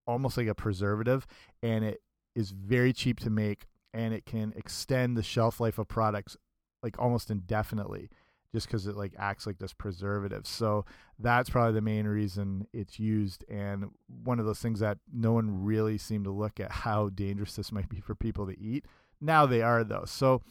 almost 0.07 0.37
like 0.37 0.47
a 0.47 0.55
preservative, 0.55 1.27
and 1.63 1.85
it 1.85 2.03
is 2.35 2.51
very 2.51 2.93
cheap 2.93 3.21
to 3.21 3.31
make, 3.31 3.67
and 3.93 4.15
it 4.15 4.25
can 4.25 4.53
extend 4.57 5.17
the 5.17 5.23
shelf 5.23 5.61
life 5.61 5.79
of 5.79 5.89
products 5.89 6.37
like 6.83 6.99
almost 6.99 7.31
indefinitely 7.31 8.09
just 8.53 8.67
because 8.67 8.87
it 8.87 8.97
like 8.97 9.15
acts 9.19 9.47
like 9.47 9.59
this 9.59 9.73
preservative. 9.73 10.47
So 10.47 10.85
that's 11.19 11.51
probably 11.51 11.75
the 11.75 11.81
main 11.81 12.07
reason 12.07 12.67
it's 12.73 12.99
used, 12.99 13.45
and 13.49 13.91
one 14.25 14.41
of 14.41 14.47
those 14.47 14.61
things 14.61 14.81
that 14.81 14.99
no 15.13 15.33
one 15.33 15.65
really 15.65 15.99
seemed 15.99 16.25
to 16.25 16.31
look 16.31 16.61
at 16.61 16.73
how 16.87 17.11
dangerous 17.11 17.57
this 17.57 17.73
might 17.73 17.89
be 17.89 18.01
for 18.01 18.15
people 18.15 18.47
to 18.47 18.59
eat. 18.61 18.85
Now 19.21 19.47
they 19.47 19.63
are 19.63 19.85
though. 19.85 20.05
So 20.07 20.43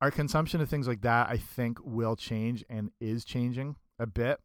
our 0.00 0.10
consumption 0.10 0.60
of 0.60 0.68
things 0.68 0.88
like 0.88 1.02
that, 1.02 1.28
I 1.28 1.36
think, 1.36 1.78
will 1.82 2.16
change 2.16 2.64
and 2.68 2.90
is 3.00 3.24
changing 3.24 3.76
a 3.98 4.06
bit. 4.06 4.40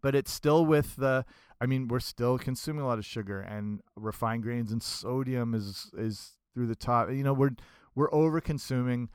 But 0.00 0.14
it's 0.14 0.32
still 0.32 0.64
with 0.66 0.96
the. 0.96 1.24
I 1.60 1.66
mean, 1.66 1.88
we're 1.88 2.00
still 2.00 2.38
consuming 2.38 2.82
a 2.82 2.86
lot 2.86 2.98
of 2.98 3.04
sugar 3.04 3.40
and 3.40 3.80
refined 3.96 4.44
grains, 4.44 4.70
and 4.70 4.82
sodium 4.82 5.54
is 5.54 5.90
is 5.96 6.32
through 6.54 6.66
the 6.66 6.76
top. 6.76 7.10
You 7.10 7.24
know, 7.24 7.32
we're 7.32 7.56
we're 7.94 8.12
over 8.12 8.40
consuming 8.40 9.08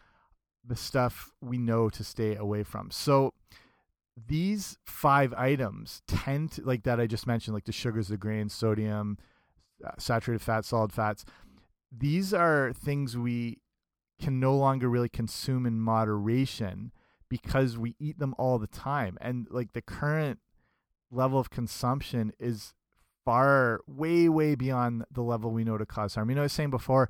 the 0.66 0.76
stuff 0.76 1.32
we 1.42 1.58
know 1.58 1.90
to 1.90 2.04
stay 2.04 2.36
away 2.36 2.64
from. 2.64 2.90
So 2.92 3.34
these 4.28 4.78
five 4.86 5.34
items 5.34 6.02
tend 6.08 6.54
to 6.54 6.62
like 6.64 6.84
that 6.84 7.00
I 7.00 7.08
just 7.08 7.28
mentioned, 7.28 7.54
like 7.54 7.66
the 7.66 7.72
sugars, 7.72 8.08
the 8.08 8.18
grains, 8.18 8.54
sodium, 8.54 9.18
uh, 9.84 9.92
saturated 9.98 10.42
fats, 10.42 10.70
solid 10.70 10.94
fats. 10.94 11.26
These 11.92 12.34
are 12.34 12.74
things 12.74 13.18
we 13.18 13.60
can 14.22 14.40
no 14.40 14.56
longer 14.56 14.90
really 14.90 15.10
consume 15.10 15.66
in 15.66 15.80
moderation 15.80 16.92
because 17.30 17.78
we 17.78 17.96
eat 18.00 18.20
them 18.20 18.36
all 18.38 18.60
the 18.60 18.68
time. 18.68 19.18
And 19.20 19.48
like 19.50 19.74
the 19.74 19.82
current 19.82 20.40
level 21.14 21.40
of 21.40 21.50
consumption 21.50 22.34
is 22.40 22.74
far, 23.26 23.82
way, 23.88 24.28
way 24.28 24.56
beyond 24.56 25.06
the 25.12 25.22
level 25.22 25.52
we 25.52 25.64
know 25.64 25.78
to 25.78 25.86
cause 25.86 26.16
harm. 26.16 26.30
You 26.30 26.36
know, 26.36 26.42
I 26.42 26.46
was 26.46 26.54
saying 26.54 26.72
before, 26.72 27.10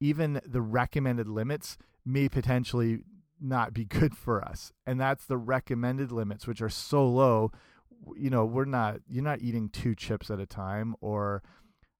even 0.00 0.40
the 0.44 0.62
recommended 0.62 1.28
limits 1.28 1.78
may 2.04 2.28
potentially 2.28 3.00
not 3.40 3.72
be 3.72 3.84
good 3.84 4.16
for 4.16 4.42
us. 4.42 4.72
And 4.86 5.00
that's 5.00 5.26
the 5.26 5.36
recommended 5.36 6.10
limits, 6.10 6.46
which 6.46 6.62
are 6.62 6.68
so 6.68 7.06
low. 7.06 7.52
You 8.16 8.30
know, 8.30 8.44
we're 8.44 8.64
not, 8.64 8.98
you're 9.08 9.24
not 9.24 9.40
eating 9.40 9.68
two 9.68 9.94
chips 9.94 10.30
at 10.30 10.40
a 10.40 10.46
time 10.46 10.94
or 11.00 11.42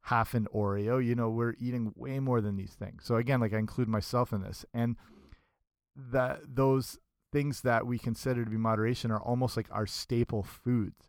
half 0.02 0.34
an 0.34 0.46
Oreo. 0.54 1.04
You 1.04 1.14
know, 1.14 1.30
we're 1.30 1.54
eating 1.58 1.92
way 1.96 2.18
more 2.20 2.40
than 2.40 2.56
these 2.56 2.74
things. 2.74 3.04
So 3.04 3.16
again, 3.16 3.40
like 3.40 3.54
I 3.54 3.58
include 3.58 3.88
myself 3.88 4.32
in 4.32 4.42
this. 4.42 4.64
And 4.74 4.96
that 5.96 6.40
those 6.46 6.98
things 7.32 7.62
that 7.62 7.86
we 7.86 7.98
consider 7.98 8.44
to 8.44 8.50
be 8.50 8.56
moderation 8.56 9.10
are 9.10 9.20
almost 9.20 9.56
like 9.56 9.66
our 9.70 9.86
staple 9.86 10.42
foods. 10.42 11.08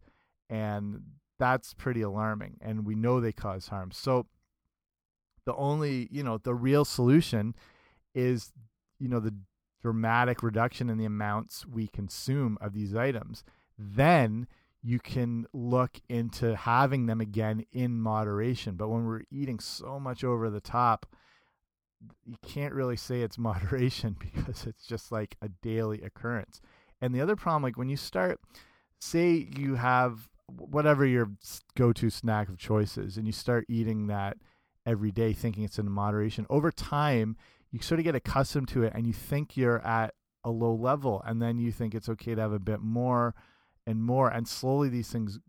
And 0.49 1.01
that's 1.39 1.73
pretty 1.73 2.01
alarming. 2.01 2.57
And 2.61 2.85
we 2.85 2.95
know 2.95 3.19
they 3.19 3.31
cause 3.31 3.67
harm. 3.67 3.91
So 3.91 4.27
the 5.45 5.55
only, 5.55 6.07
you 6.11 6.23
know, 6.23 6.37
the 6.37 6.55
real 6.55 6.85
solution 6.85 7.55
is 8.15 8.53
you 8.99 9.09
know 9.09 9.19
the 9.19 9.35
dramatic 9.81 10.41
reduction 10.41 10.89
in 10.89 10.97
the 10.97 11.05
amounts 11.05 11.65
we 11.67 11.87
consume 11.87 12.57
of 12.59 12.73
these 12.73 12.95
items 12.95 13.43
then 13.77 14.47
you 14.81 14.99
can 14.99 15.45
look 15.53 15.99
into 16.09 16.55
having 16.55 17.05
them 17.05 17.21
again 17.21 17.63
in 17.71 17.99
moderation 17.99 18.75
but 18.75 18.89
when 18.89 19.05
we're 19.05 19.21
eating 19.29 19.59
so 19.59 19.99
much 19.99 20.23
over 20.23 20.49
the 20.49 20.61
top 20.61 21.05
you 22.25 22.35
can't 22.47 22.73
really 22.73 22.95
say 22.95 23.21
it's 23.21 23.37
moderation 23.37 24.15
because 24.19 24.65
it's 24.65 24.87
just 24.87 25.11
like 25.11 25.35
a 25.41 25.49
daily 25.61 26.01
occurrence 26.01 26.61
and 27.01 27.13
the 27.13 27.21
other 27.21 27.35
problem 27.35 27.61
like 27.61 27.77
when 27.77 27.89
you 27.89 27.97
start 27.97 28.39
say 28.99 29.47
you 29.55 29.75
have 29.75 30.29
whatever 30.47 31.05
your 31.05 31.31
go-to 31.75 32.09
snack 32.09 32.49
of 32.49 32.57
choices 32.57 33.17
and 33.17 33.25
you 33.25 33.33
start 33.33 33.65
eating 33.67 34.07
that 34.07 34.37
every 34.85 35.11
day 35.11 35.33
thinking 35.33 35.63
it's 35.63 35.79
in 35.79 35.89
moderation 35.89 36.45
over 36.49 36.71
time 36.71 37.35
you 37.71 37.79
sort 37.79 37.99
of 37.99 38.03
get 38.03 38.15
accustomed 38.15 38.67
to 38.67 38.83
it 38.83 38.93
and 38.95 39.07
you 39.07 39.13
think 39.13 39.57
you're 39.57 39.85
at 39.85 40.13
a 40.43 40.51
low 40.51 40.73
level 40.73 41.21
and 41.25 41.41
then 41.41 41.57
you 41.57 41.71
think 41.71 41.95
it's 41.95 42.07
okay 42.07 42.35
to 42.35 42.41
have 42.41 42.51
a 42.51 42.59
bit 42.59 42.79
more 42.79 43.33
and 43.87 44.03
more 44.03 44.29
and 44.29 44.47
slowly 44.47 44.89
these 44.89 45.09
things 45.09 45.39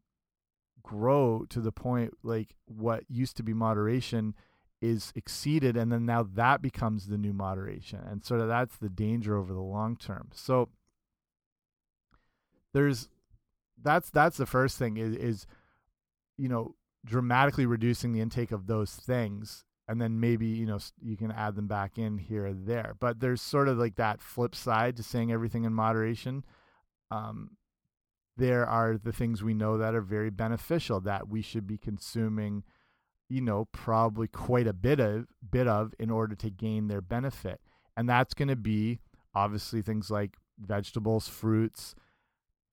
grow 0.83 1.45
to 1.50 1.61
the 1.61 1.73
point 1.73 2.15
like 2.23 2.55
what 2.65 3.05
used 3.09 3.37
to 3.37 3.43
be 3.43 3.53
moderation 3.53 4.35
is 4.81 5.12
exceeded 5.15 5.76
and 5.76 5.91
then 5.91 6.05
now 6.05 6.23
that 6.23 6.61
becomes 6.61 7.07
the 7.07 7.19
new 7.19 7.33
moderation 7.33 8.00
and 8.11 8.25
sort 8.25 8.41
of 8.41 8.49
that's 8.49 8.76
the 8.76 8.88
danger 8.88 9.37
over 9.37 9.53
the 9.53 9.61
long 9.61 9.97
term. 9.97 10.29
So 10.35 10.69
there's 12.73 13.09
that's 13.83 14.11
that's 14.11 14.37
the 14.37 14.47
first 14.47 14.78
thing 14.78 14.97
is 14.97 15.14
is 15.16 15.47
you 16.37 16.49
know 16.49 16.75
dramatically 17.04 17.66
reducing 17.66 18.12
the 18.12 18.21
intake 18.21 18.52
of 18.52 18.66
those 18.66 18.95
things 18.95 19.64
and 19.88 20.00
then 20.00 20.18
maybe 20.18 20.47
you 20.47 20.66
know 20.66 20.78
you 21.00 21.16
can 21.16 21.30
add 21.30 21.54
them 21.54 21.68
back 21.68 21.99
in 21.99 22.18
here 22.18 22.47
or 22.47 22.52
there. 22.52 22.95
But 22.99 23.21
there's 23.21 23.40
sort 23.40 23.68
of 23.68 23.78
like 23.78 23.97
that 23.97 24.21
flip 24.21 24.54
side 24.54 24.97
to 24.97 25.02
saying 25.02 25.33
everything 25.33 25.64
in 25.64 25.73
moderation. 25.73 26.45
Um, 27.11 27.50
there 28.37 28.66
are 28.66 28.99
the 28.99 29.12
things 29.12 29.42
we 29.42 29.54
know 29.54 29.78
that 29.78 29.95
are 29.95 30.00
very 30.00 30.30
beneficial 30.30 31.00
that 31.00 31.28
we 31.28 31.40
should 31.40 31.66
be 31.66 31.78
consuming 31.78 32.64
you 33.28 33.40
know 33.40 33.66
probably 33.73 34.28
quite 34.28 34.66
a 34.66 34.73
bit 34.73 35.00
of 35.00 35.26
bit 35.49 35.66
of 35.66 35.95
in 35.99 36.11
order 36.11 36.35
to 36.35 36.50
gain 36.50 36.88
their 36.88 37.00
benefit. 37.00 37.61
And 37.97 38.09
that's 38.09 38.35
going 38.35 38.49
to 38.49 38.56
be 38.56 38.99
obviously 39.35 39.83
things 39.83 40.11
like 40.11 40.37
vegetables 40.59 41.28
fruits 41.28 41.95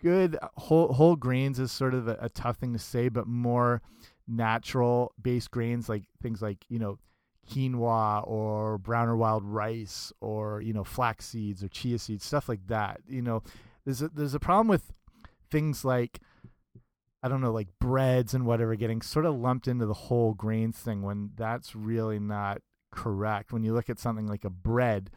good. 0.03 0.37
Whole 0.55 0.93
whole 0.93 1.15
grains 1.15 1.59
is 1.59 1.71
sort 1.71 1.93
of 1.93 2.07
a, 2.07 2.17
a 2.21 2.29
tough 2.29 2.57
thing 2.57 2.73
to 2.73 2.79
say 2.79 3.09
but 3.09 3.27
more 3.27 3.81
natural 4.27 5.13
based 5.21 5.51
grains 5.51 5.89
like 5.89 6.03
things 6.21 6.41
like 6.41 6.65
you 6.69 6.79
know 6.79 6.97
quinoa 7.49 8.25
or 8.27 8.77
brown 8.77 9.09
or 9.09 9.17
wild 9.17 9.43
rice 9.43 10.13
or 10.21 10.61
you 10.61 10.71
know 10.71 10.83
flax 10.83 11.25
seeds 11.25 11.61
or 11.63 11.67
chia 11.67 11.97
seeds 11.97 12.23
stuff 12.25 12.47
like 12.47 12.67
that 12.67 13.01
you 13.07 13.21
know. 13.21 13.41
There's 13.85 14.01
a, 14.01 14.07
there's 14.07 14.33
a 14.33 14.39
problem 14.39 14.69
with 14.69 14.93
things 15.51 15.83
like 15.83 16.19
I 17.21 17.27
don't 17.27 17.41
know 17.41 17.51
like 17.51 17.67
breads 17.79 18.33
and 18.33 18.45
whatever 18.45 18.75
getting 18.75 19.01
sort 19.01 19.25
of 19.25 19.35
lumped 19.35 19.67
into 19.67 19.85
the 19.85 19.93
whole 19.93 20.33
grains 20.33 20.77
thing 20.77 21.01
when 21.01 21.31
that's 21.35 21.75
really 21.75 22.19
not 22.19 22.61
correct. 22.91 23.51
When 23.51 23.63
you 23.63 23.73
look 23.73 23.89
at 23.89 23.99
something 23.99 24.27
like 24.27 24.45
a 24.45 24.49
bread 24.49 25.09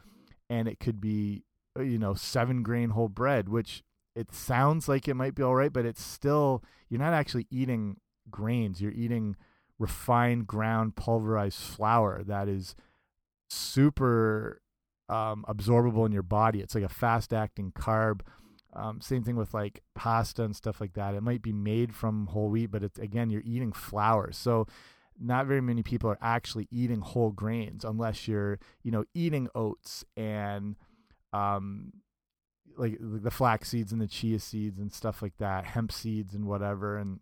and 0.49 0.67
it 0.69 0.81
could 0.81 1.01
be 1.01 1.45
uh, 1.79 1.83
you 1.83 1.99
know 1.99 2.15
seven 2.15 2.63
grain 2.63 2.91
whole 2.91 3.09
bread 3.09 3.49
which 3.49 3.83
it 4.17 4.35
sounds 4.35 4.89
like 4.89 5.07
it 5.07 5.15
might 5.15 5.35
be 5.35 5.43
all 5.43 5.55
right 5.55 5.73
but 5.73 5.87
it's 5.87 6.03
still 6.03 6.65
you're 6.89 7.01
not 7.01 7.13
actually 7.13 7.47
eating 7.51 7.99
grains. 8.31 8.81
You're 8.81 8.93
eating 8.93 9.37
refined 9.79 10.47
ground 10.47 10.97
pulverized 10.97 11.59
flour 11.59 12.23
that 12.25 12.49
is 12.49 12.75
super 13.49 14.63
um, 15.09 15.45
absorbable 15.49 16.07
in 16.07 16.13
your 16.13 16.23
body. 16.23 16.61
It's 16.61 16.75
like 16.75 16.85
a 16.85 16.89
fast 16.89 17.33
acting 17.33 17.73
carb. 17.73 18.21
Um, 18.73 19.01
same 19.01 19.23
thing 19.23 19.37
with 19.37 19.55
like 19.55 19.83
pasta 19.95 20.45
and 20.45 20.55
stuff 20.55 20.81
like 20.81 20.95
that. 20.95 21.15
It 21.15 21.23
might 21.23 21.43
be 21.43 21.53
made 21.53 21.95
from 21.95 22.27
whole 22.29 22.51
wheat, 22.51 22.71
but 22.71 22.83
it's 22.83 22.99
again 22.99 23.31
you're 23.31 23.43
eating 23.45 23.73
flour. 23.73 24.33
So 24.33 24.67
not 25.19 25.47
very 25.47 25.63
many 25.63 25.83
people 25.83 26.11
are 26.11 26.19
actually 26.21 26.69
eating 26.71 27.01
whole 27.01 27.31
grains 27.31 27.85
unless 27.85 28.29
you're 28.29 28.59
you 28.83 28.91
know 28.91 29.05
eating 29.15 29.49
oats 29.55 30.05
and 30.17 30.77
um, 31.33 31.93
like 32.77 32.99
the 33.01 33.31
flax 33.31 33.71
seeds 33.71 33.93
and 33.93 34.01
the 34.01 34.07
chia 34.07 34.39
seeds 34.39 34.79
and 34.79 34.93
stuff 34.93 35.23
like 35.23 35.37
that, 35.39 35.65
hemp 35.65 35.93
seeds 35.93 36.35
and 36.35 36.47
whatever, 36.47 36.97
and 36.97 37.21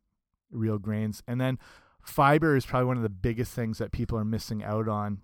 real 0.51 0.79
grains. 0.79 1.23
And 1.27 1.41
then 1.41 1.59
fiber 2.03 2.57
is 2.57 2.67
probably 2.67 2.87
one 2.87 2.97
of 2.97 3.03
the 3.03 3.09
biggest 3.09 3.53
things 3.53 3.79
that 3.79 3.93
people 3.93 4.19
are 4.19 4.25
missing 4.25 4.63
out 4.63 4.89
on. 4.89 5.19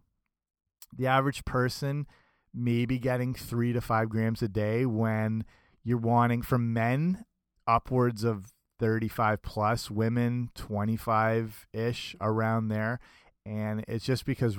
The 0.97 1.07
average 1.07 1.45
person 1.45 2.07
may 2.53 2.85
be 2.85 2.99
getting 2.99 3.35
three 3.35 3.73
to 3.73 3.81
five 3.81 4.09
grams 4.09 4.43
a 4.43 4.49
day 4.49 4.85
when 4.87 5.45
you're 5.85 5.99
wanting 5.99 6.43
from 6.43 6.73
men 6.73 7.25
upwards 7.67 8.25
of 8.25 8.53
35 8.81 9.43
plus, 9.43 9.91
women 9.91 10.51
25 10.55 11.67
ish 11.73 12.17
around 12.21 12.69
there. 12.69 12.99
And 13.47 13.85
it's 13.89 14.05
just 14.05 14.27
because 14.27 14.59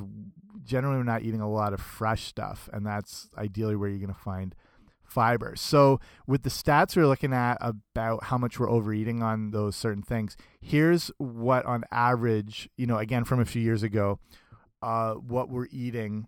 generally 0.63 0.97
we're 0.97 1.03
not 1.03 1.23
eating 1.23 1.41
a 1.41 1.51
lot 1.51 1.73
of 1.73 1.81
fresh 1.81 2.25
stuff, 2.25 2.69
and 2.73 2.85
that's 2.85 3.29
ideally 3.37 3.75
where 3.75 3.89
you're 3.89 3.99
going 3.99 4.13
to 4.13 4.19
find 4.19 4.55
fiber. 5.11 5.55
So 5.55 5.99
with 6.25 6.43
the 6.43 6.49
stats 6.49 6.95
we're 6.95 7.07
looking 7.07 7.33
at 7.33 7.57
about 7.59 8.25
how 8.25 8.37
much 8.37 8.59
we're 8.59 8.69
overeating 8.69 9.21
on 9.21 9.51
those 9.51 9.75
certain 9.75 10.03
things, 10.03 10.37
here's 10.61 11.11
what 11.17 11.65
on 11.65 11.83
average, 11.91 12.69
you 12.77 12.87
know, 12.87 12.97
again 12.97 13.25
from 13.25 13.39
a 13.39 13.45
few 13.45 13.61
years 13.61 13.83
ago, 13.83 14.19
uh, 14.81 15.13
what 15.13 15.49
we're 15.49 15.67
eating 15.71 16.27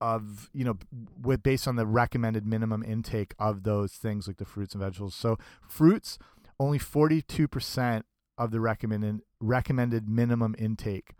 of 0.00 0.48
you 0.52 0.64
know 0.64 0.78
with 1.20 1.42
based 1.42 1.66
on 1.66 1.74
the 1.74 1.84
recommended 1.84 2.46
minimum 2.46 2.84
intake 2.84 3.34
of 3.36 3.64
those 3.64 3.94
things 3.94 4.28
like 4.28 4.38
the 4.38 4.44
fruits 4.44 4.74
and 4.74 4.82
vegetables. 4.82 5.14
So 5.14 5.38
fruits 5.68 6.18
only 6.60 6.78
42% 6.78 8.02
of 8.36 8.50
the 8.50 8.60
recommended 8.60 9.20
recommended 9.40 10.08
minimum 10.08 10.54
intake 10.58 11.14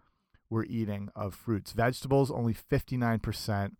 we're 0.51 0.65
eating 0.65 1.11
of 1.15 1.35
fruits. 1.35 1.73
Vegetables 1.73 2.31
only 2.31 2.55
59% 2.55 3.73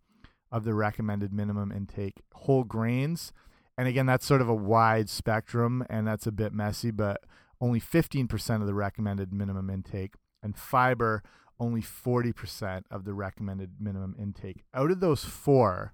of 0.51 0.65
the 0.65 0.75
recommended 0.75 1.33
minimum 1.33 1.73
intake. 1.73 2.23
Whole 2.35 2.65
grains 2.65 3.33
and 3.77 3.87
again 3.87 4.07
that's 4.07 4.27
sort 4.27 4.41
of 4.41 4.49
a 4.49 4.55
wide 4.55 5.09
spectrum 5.09 5.85
and 5.89 6.07
that's 6.07 6.27
a 6.27 6.33
bit 6.33 6.53
messy 6.53 6.91
but 6.91 7.23
only 7.61 7.81
15% 7.81 8.61
of 8.61 8.67
the 8.67 8.75
recommended 8.75 9.33
minimum 9.33 9.69
intake 9.71 10.15
and 10.43 10.57
fiber 10.57 11.23
only 11.61 11.83
40% 11.83 12.83
of 12.91 13.05
the 13.05 13.15
recommended 13.15 13.73
minimum 13.81 14.15
intake. 14.19 14.65
Out 14.75 14.91
of 14.91 15.01
those 15.01 15.25
four, 15.25 15.93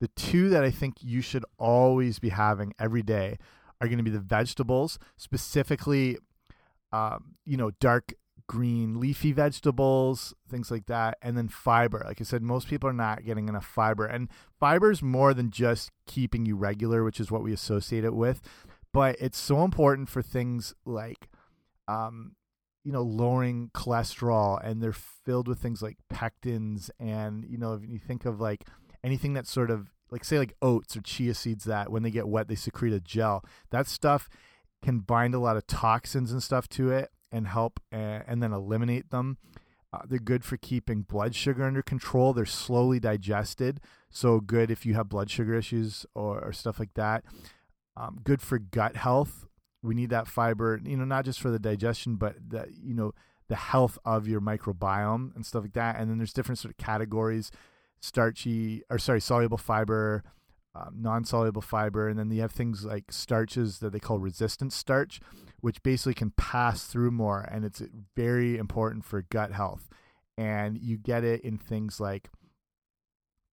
the 0.00 0.08
two 0.08 0.48
that 0.48 0.64
I 0.64 0.70
think 0.70 0.96
you 1.00 1.20
should 1.20 1.44
always 1.58 2.18
be 2.18 2.30
having 2.30 2.72
every 2.78 3.02
day 3.02 3.38
are 3.80 3.88
going 3.88 3.98
to 3.98 4.04
be 4.04 4.10
the 4.10 4.20
vegetables, 4.20 4.98
specifically, 5.16 6.18
um, 6.92 7.34
you 7.44 7.56
know, 7.56 7.72
dark 7.80 8.12
green 8.52 9.00
leafy 9.00 9.32
vegetables, 9.32 10.34
things 10.46 10.70
like 10.70 10.84
that, 10.84 11.16
and 11.22 11.38
then 11.38 11.48
fiber. 11.48 12.02
Like 12.04 12.20
I 12.20 12.24
said, 12.24 12.42
most 12.42 12.68
people 12.68 12.86
are 12.90 12.92
not 12.92 13.24
getting 13.24 13.48
enough 13.48 13.64
fiber, 13.64 14.04
and 14.04 14.28
fiber 14.60 14.90
is 14.90 15.00
more 15.00 15.32
than 15.32 15.50
just 15.50 15.90
keeping 16.06 16.44
you 16.44 16.54
regular, 16.54 17.02
which 17.02 17.18
is 17.18 17.30
what 17.30 17.42
we 17.42 17.54
associate 17.54 18.04
it 18.04 18.14
with. 18.14 18.42
But 18.92 19.16
it's 19.20 19.38
so 19.38 19.64
important 19.64 20.10
for 20.10 20.20
things 20.20 20.74
like 20.84 21.30
um, 21.88 22.32
you 22.84 22.92
know 22.92 23.00
lowering 23.00 23.70
cholesterol 23.72 24.60
and 24.62 24.82
they're 24.82 24.92
filled 24.92 25.48
with 25.48 25.58
things 25.58 25.80
like 25.80 25.96
pectins 26.12 26.90
and 27.00 27.46
you 27.48 27.56
know 27.56 27.72
if 27.72 27.88
you 27.88 27.98
think 27.98 28.26
of 28.26 28.38
like 28.38 28.66
anything 29.02 29.32
that's 29.32 29.50
sort 29.50 29.70
of 29.70 29.92
like 30.10 30.24
say 30.24 30.36
like 30.36 30.54
oats 30.60 30.94
or 30.94 31.00
chia 31.00 31.32
seeds 31.32 31.64
that 31.64 31.90
when 31.90 32.02
they 32.02 32.10
get 32.10 32.28
wet 32.28 32.48
they 32.48 32.54
secrete 32.54 32.92
a 32.92 33.00
gel 33.00 33.44
that 33.70 33.86
stuff 33.86 34.28
can 34.82 34.98
bind 34.98 35.34
a 35.34 35.38
lot 35.38 35.56
of 35.56 35.66
toxins 35.66 36.32
and 36.32 36.42
stuff 36.42 36.68
to 36.68 36.90
it 36.90 37.10
and 37.32 37.48
help 37.48 37.80
and 37.90 38.42
then 38.42 38.52
eliminate 38.52 39.10
them. 39.10 39.38
Uh, 39.92 40.00
they're 40.08 40.18
good 40.18 40.44
for 40.44 40.56
keeping 40.56 41.02
blood 41.02 41.34
sugar 41.34 41.64
under 41.64 41.82
control. 41.82 42.32
They're 42.32 42.46
slowly 42.46 43.00
digested 43.00 43.80
so 44.12 44.40
good 44.40 44.70
if 44.70 44.86
you 44.86 44.94
have 44.94 45.08
blood 45.08 45.30
sugar 45.30 45.54
issues 45.54 46.06
or, 46.14 46.38
or 46.38 46.52
stuff 46.52 46.78
like 46.78 46.94
that. 46.94 47.24
Um, 47.96 48.20
good 48.22 48.40
for 48.40 48.58
gut 48.58 48.96
health. 48.96 49.46
We 49.82 49.94
need 49.94 50.10
that 50.10 50.28
fiber, 50.28 50.80
you 50.84 50.96
know, 50.96 51.04
not 51.04 51.24
just 51.24 51.40
for 51.40 51.50
the 51.50 51.58
digestion, 51.58 52.16
but 52.16 52.36
the, 52.48 52.68
you 52.70 52.94
know, 52.94 53.12
the 53.48 53.56
health 53.56 53.98
of 54.04 54.28
your 54.28 54.40
microbiome 54.40 55.34
and 55.34 55.44
stuff 55.44 55.62
like 55.62 55.72
that. 55.72 55.98
And 55.98 56.08
then 56.08 56.18
there's 56.18 56.32
different 56.32 56.58
sort 56.58 56.72
of 56.72 56.78
categories, 56.78 57.50
starchy 58.00 58.82
or 58.88 58.98
sorry, 58.98 59.20
soluble 59.20 59.58
fiber, 59.58 60.22
um, 60.74 60.96
non-soluble 61.00 61.62
fiber, 61.62 62.08
and 62.08 62.18
then 62.18 62.30
you 62.30 62.40
have 62.40 62.52
things 62.52 62.84
like 62.84 63.12
starches 63.12 63.80
that 63.80 63.92
they 63.92 63.98
call 63.98 64.18
resistant 64.18 64.72
starch, 64.72 65.20
which 65.62 65.82
basically 65.82 66.12
can 66.12 66.32
pass 66.32 66.84
through 66.84 67.12
more, 67.12 67.48
and 67.50 67.64
it's 67.64 67.82
very 68.14 68.58
important 68.58 69.04
for 69.04 69.22
gut 69.22 69.52
health. 69.52 69.88
And 70.36 70.76
you 70.76 70.98
get 70.98 71.24
it 71.24 71.40
in 71.42 71.56
things 71.56 72.00
like, 72.00 72.28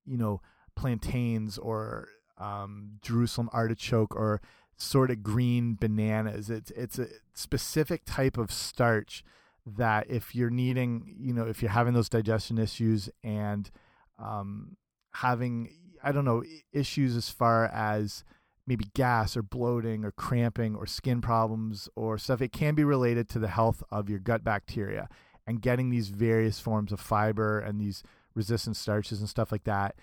you 0.05 0.17
know, 0.17 0.41
plantains 0.75 1.57
or 1.57 2.07
um, 2.37 2.99
Jerusalem 3.01 3.49
artichoke 3.53 4.15
or 4.15 4.41
sort 4.75 5.11
of 5.11 5.21
green 5.21 5.77
bananas. 5.79 6.49
It's 6.49 6.71
it's 6.71 6.97
a 6.97 7.07
specific 7.33 8.03
type 8.05 8.37
of 8.37 8.51
starch 8.51 9.23
that 9.65 10.09
if 10.09 10.33
you're 10.33 10.49
needing, 10.49 11.15
you 11.19 11.33
know, 11.33 11.45
if 11.45 11.61
you're 11.61 11.69
having 11.71 11.93
those 11.93 12.09
digestion 12.09 12.57
issues 12.57 13.09
and 13.23 13.69
um, 14.17 14.77
having, 15.13 15.69
I 16.03 16.11
don't 16.11 16.25
know, 16.25 16.43
issues 16.73 17.15
as 17.15 17.29
far 17.29 17.65
as 17.65 18.23
maybe 18.69 18.85
gas 18.94 19.35
or 19.35 19.41
bloating 19.41 20.05
or 20.05 20.11
cramping 20.11 20.75
or 20.75 20.85
skin 20.85 21.20
problems 21.20 21.89
or 21.96 22.20
stuff, 22.20 22.41
it 22.41 22.51
can 22.51 22.75
be 22.75 22.83
related 22.83 23.27
to 23.27 23.39
the 23.39 23.48
health 23.48 23.81
of 23.91 24.09
your 24.09 24.20
gut 24.20 24.44
bacteria. 24.44 25.09
And 25.48 25.59
getting 25.59 25.89
these 25.89 26.09
various 26.09 26.59
forms 26.59 26.91
of 26.91 27.00
fiber 27.00 27.59
and 27.59 27.81
these 27.81 28.03
resistant 28.35 28.77
starches 28.77 29.20
and 29.20 29.27
stuff 29.27 29.51
like 29.51 29.63
that 29.63 29.96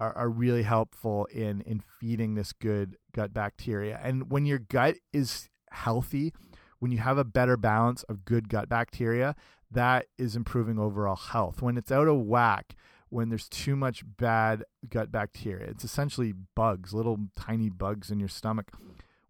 are, 0.00 0.12
are 0.16 0.28
really 0.28 0.64
helpful 0.64 1.26
in 1.26 1.60
in 1.60 1.80
feeding 2.00 2.34
this 2.34 2.52
good 2.52 2.96
gut 3.12 3.32
bacteria. 3.32 4.00
And 4.02 4.30
when 4.30 4.44
your 4.44 4.58
gut 4.58 4.96
is 5.12 5.48
healthy, 5.70 6.32
when 6.80 6.90
you 6.90 6.98
have 6.98 7.18
a 7.18 7.24
better 7.24 7.56
balance 7.56 8.02
of 8.04 8.24
good 8.24 8.48
gut 8.48 8.68
bacteria, 8.68 9.36
that 9.70 10.06
is 10.18 10.34
improving 10.34 10.78
overall 10.78 11.16
health. 11.16 11.62
When 11.62 11.76
it's 11.78 11.92
out 11.92 12.08
of 12.08 12.16
whack, 12.22 12.74
when 13.10 13.28
there's 13.28 13.48
too 13.48 13.76
much 13.76 14.04
bad 14.04 14.64
gut 14.88 15.10
bacteria, 15.10 15.66
it's 15.68 15.84
essentially 15.84 16.32
bugs, 16.54 16.92
little 16.92 17.18
tiny 17.36 17.68
bugs 17.68 18.10
in 18.10 18.20
your 18.20 18.28
stomach. 18.28 18.72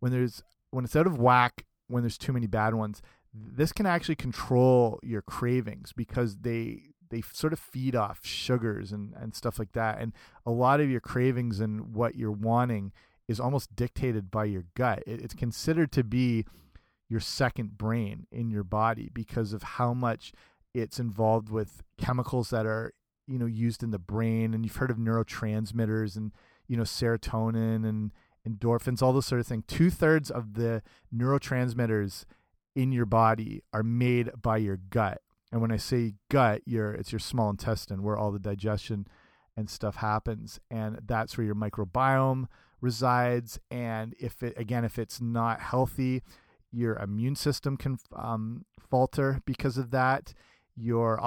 When 0.01 0.13
there's 0.13 0.43
when 0.71 0.85
it's 0.85 0.97
out 0.97 1.07
of 1.07 1.19
whack, 1.19 1.65
when 1.87 2.03
there's 2.03 2.19
too 2.19 2.33
many 2.33 2.47
bad 2.47 2.75
ones, 2.75 3.03
this 3.33 3.73
can 3.73 3.87
actually 3.87 4.17
control 4.17 4.99
your 5.03 5.23
cravings 5.23 5.93
because 5.93 6.39
they 6.39 6.83
they 7.11 7.23
sort 7.23 7.53
of 7.53 7.59
feed 7.59 7.97
off 7.97 8.21
sugars 8.25 8.93
and 8.93 9.15
and 9.15 9.35
stuff 9.35 9.59
like 9.59 9.73
that. 9.73 10.01
And 10.01 10.13
a 10.45 10.51
lot 10.51 10.81
of 10.81 10.91
your 10.91 11.01
cravings 11.01 11.61
and 11.61 11.95
what 11.95 12.17
you're 12.17 12.31
wanting 12.31 12.93
is 13.27 13.39
almost 13.39 13.77
dictated 13.77 14.31
by 14.31 14.45
your 14.45 14.65
gut. 14.75 15.03
It, 15.07 15.21
it's 15.21 15.35
considered 15.35 15.93
to 15.93 16.05
be 16.05 16.45
your 17.09 17.21
second 17.21 17.79
brain 17.79 18.27
in 18.31 18.51
your 18.51 18.65
body 18.65 19.11
because 19.13 19.53
of 19.53 19.63
how 19.63 19.95
much 19.95 20.33
it's 20.75 21.01
involved 21.01 21.49
with 21.49 21.83
chemicals 21.99 22.51
that 22.51 22.67
are 22.67 22.93
you 23.29 23.39
know 23.39 23.47
used 23.47 23.83
in 23.83 23.91
the 23.91 23.99
brain 23.99 24.55
and 24.55 24.65
you've 24.65 24.77
heard 24.77 24.91
of 24.91 24.97
neurotransmitters 24.97 26.17
and 26.17 26.33
you 26.67 26.77
know 26.77 26.83
serotonin 26.83 27.89
and 27.89 28.13
endorphins 28.49 29.03
all 29.03 29.13
those 29.13 29.27
sort 29.27 29.41
of 29.41 29.47
things 29.47 29.65
two-thirds 29.69 30.31
of 30.31 30.55
the 30.55 30.83
neurotransmitters 31.15 32.25
in 32.75 32.93
your 32.93 33.07
body 33.07 33.63
are 33.73 33.83
made 33.83 34.31
by 34.43 34.57
your 34.57 34.79
gut 34.91 35.21
and 35.51 35.61
when 35.61 35.73
I 35.73 35.77
say 35.77 36.15
gut, 36.31 36.63
your 36.67 36.93
it's 36.93 37.13
your 37.13 37.19
small 37.19 37.51
intestine 37.51 38.03
where 38.03 38.17
all 38.17 38.31
the 38.31 38.39
digestion 38.39 39.07
and 39.57 39.69
stuff 39.69 39.97
happens, 39.97 40.61
and 40.71 41.01
that's 41.05 41.37
where 41.37 41.45
your 41.47 41.55
microbiome 41.55 42.47
resides. 42.81 43.59
And 43.71 44.15
if 44.21 44.43
it 44.43 44.55
again, 44.57 44.85
if 44.85 44.99
it's 44.99 45.21
not 45.21 45.61
healthy, 45.61 46.23
your 46.71 46.97
immune 46.97 47.35
system 47.35 47.77
can 47.77 47.99
um, 48.15 48.67
falter 48.91 49.41
because 49.47 49.79
of 49.79 49.91
that. 49.91 50.35
Your 50.81 51.19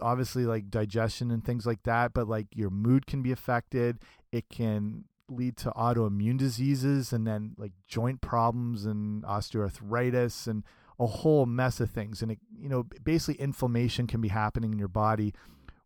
obviously 0.00 0.46
like 0.46 0.70
digestion 0.70 1.30
and 1.30 1.44
things 1.44 1.66
like 1.66 1.82
that, 1.82 2.14
but 2.14 2.28
like 2.28 2.46
your 2.54 2.70
mood 2.70 3.06
can 3.06 3.22
be 3.22 3.32
affected. 3.32 3.98
It 4.32 4.48
can 4.48 5.04
lead 5.28 5.56
to 5.58 5.70
autoimmune 5.70 6.38
diseases 6.38 7.12
and 7.12 7.26
then 7.26 7.54
like 7.56 7.72
joint 7.86 8.20
problems 8.20 8.84
and 8.84 9.22
osteoarthritis 9.24 10.46
and 10.46 10.64
a 10.98 11.06
whole 11.06 11.44
mess 11.46 11.80
of 11.80 11.90
things. 11.90 12.22
And, 12.22 12.32
it, 12.32 12.38
you 12.56 12.68
know, 12.68 12.84
basically 13.02 13.42
inflammation 13.42 14.06
can 14.06 14.20
be 14.20 14.28
happening 14.28 14.72
in 14.72 14.78
your 14.78 14.88
body 14.88 15.34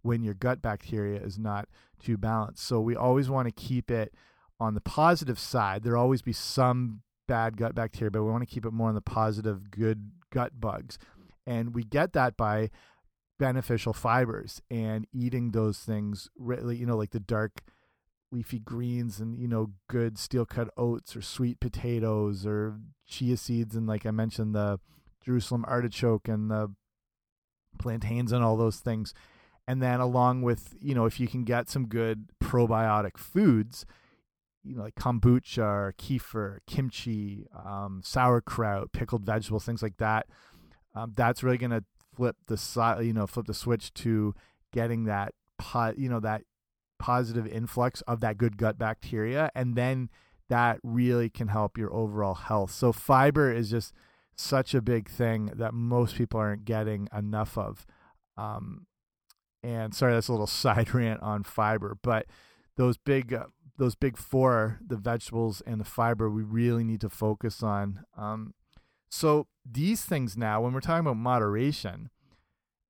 when 0.03 0.23
your 0.23 0.35
gut 0.35 0.61
bacteria 0.63 1.21
is 1.21 1.39
not 1.39 1.69
too 1.99 2.17
balanced. 2.17 2.65
So 2.67 2.81
we 2.81 2.95
always 2.95 3.29
want 3.31 3.47
to 3.47 3.53
keep 3.53 3.91
it 3.91 4.15
on 4.61 4.75
the 4.75 4.81
positive 4.81 5.39
side. 5.39 5.83
There'll 5.83 6.03
always 6.03 6.23
be 6.23 6.33
some 6.33 7.03
bad 7.27 7.57
gut 7.57 7.75
bacteria, 7.75 8.11
but 8.11 8.23
we 8.23 8.31
want 8.31 8.43
to 8.43 8.55
keep 8.55 8.67
it 8.67 8.73
more 8.73 8.89
on 8.89 8.95
the 8.95 9.01
positive, 9.01 9.71
good 9.71 10.11
gut 10.31 10.61
bugs. 10.61 10.99
And 11.47 11.75
we 11.75 11.85
get 11.85 12.13
that 12.13 12.37
by 12.37 12.71
beneficial 13.39 13.93
fibers 13.93 14.61
and 14.71 15.07
eating 15.13 15.53
those 15.53 15.79
things, 15.79 16.29
really, 16.37 16.77
you 16.77 16.87
know, 16.87 16.97
like 16.97 17.11
the 17.11 17.21
dark 17.21 17.63
leafy 18.31 18.59
greens 18.59 19.21
and, 19.21 19.39
you 19.39 19.49
know, 19.49 19.71
good 19.89 20.19
steel 20.19 20.45
cut 20.45 20.69
oats 20.77 21.17
or 21.17 21.23
sweet 21.23 21.61
potatoes 21.61 22.45
or 22.45 22.79
chia 23.07 23.37
seeds. 23.37 23.75
And 23.75 23.87
like 23.87 24.05
I 24.05 24.11
mentioned, 24.11 24.55
the 24.55 24.81
Jerusalem 25.25 25.65
artichoke 25.67 26.29
and 26.29 26.51
the 26.51 26.75
plantains 27.79 28.33
and 28.33 28.45
all 28.45 28.57
those 28.57 28.79
things. 28.79 29.15
And 29.67 29.83
then 29.83 30.01
along 30.01 30.43
with, 30.43 30.75
you 30.81 30.95
know, 30.95 31.07
if 31.07 31.21
you 31.21 31.29
can 31.29 31.45
get 31.45 31.69
some 31.69 31.87
good 31.87 32.31
probiotic 32.43 33.17
foods, 33.19 33.87
you 34.65 34.77
know, 34.77 34.83
like 34.83 34.95
kombucha 34.95 35.63
or 35.63 35.95
kefir, 35.99 36.59
kimchi, 36.67 37.47
um, 37.65 38.01
sauerkraut, 38.05 38.93
pickled 38.93 39.25
vegetables, 39.25 39.65
things 39.65 39.83
like 39.83 39.99
that. 39.99 40.27
Um, 40.95 41.13
that's 41.15 41.43
really 41.43 41.59
going 41.59 41.71
to 41.71 41.85
flip 42.19 42.37
the 42.49 42.57
side, 42.57 43.05
you 43.05 43.13
know, 43.13 43.29
flip 43.29 43.47
the 43.47 43.55
switch 43.55 43.95
to 43.95 44.35
getting 44.73 45.05
that 45.05 45.35
pot, 45.57 45.99
you 45.99 46.09
know, 46.09 46.19
that 46.19 46.43
positive 46.99 47.47
influx 47.47 48.01
of 48.03 48.19
that 48.21 48.37
good 48.37 48.57
gut 48.57 48.77
bacteria, 48.77 49.53
and 49.55 49.77
then 49.77 50.11
that 50.49 50.81
really 50.83 51.31
can 51.31 51.47
help 51.47 51.79
your 51.79 51.95
overall 51.95 52.35
health. 52.35 52.73
So 52.73 52.93
fiber 52.93 53.53
is 53.53 53.71
just 53.71 53.95
such 54.35 54.75
a 54.75 54.83
big 54.83 55.09
thing 55.09 55.53
that 55.55 55.75
most 55.75 56.17
people 56.17 56.41
aren't 56.41 56.65
getting 56.65 57.09
enough 57.17 57.57
of. 57.57 57.87
Um, 58.37 58.87
and 59.63 59.95
sorry, 59.95 60.15
that's 60.15 60.27
a 60.27 60.33
little 60.33 60.47
side 60.49 60.93
rant 60.93 61.23
on 61.23 61.45
fiber, 61.45 61.97
but 62.03 62.27
those 62.77 62.97
big 62.97 63.33
uh, 63.33 63.47
those 63.77 63.95
big 63.95 64.17
four, 64.17 64.81
the 64.85 64.97
vegetables 64.97 65.63
and 65.65 65.81
the 65.81 65.85
fiber, 65.85 66.29
we 66.29 66.43
really 66.43 66.83
need 66.83 67.01
to 67.01 67.09
focus 67.09 67.63
on. 67.63 68.01
Um, 68.17 68.55
so 69.09 69.47
these 69.71 70.03
things 70.03 70.37
now, 70.37 70.61
when 70.61 70.73
we're 70.73 70.81
talking 70.81 71.07
about 71.07 71.17
moderation, 71.17 72.11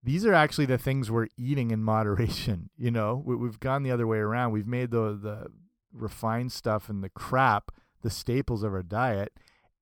these 0.02 0.24
are 0.24 0.34
actually 0.34 0.66
the 0.66 0.78
things 0.78 1.10
we're 1.10 1.28
eating 1.36 1.70
in 1.70 1.82
moderation. 1.94 2.70
You 2.76 2.90
know, 2.90 3.22
we, 3.24 3.46
have 3.46 3.60
gone 3.60 3.82
the 3.82 3.90
other 3.90 4.06
way 4.06 4.18
around. 4.18 4.52
We've 4.52 4.66
made 4.66 4.90
the 4.90 5.18
the 5.20 5.46
refined 5.92 6.52
stuff 6.52 6.88
and 6.88 7.02
the 7.02 7.08
crap 7.08 7.72
the 8.02 8.10
staples 8.10 8.62
of 8.62 8.72
our 8.72 8.82
diet, 8.82 9.32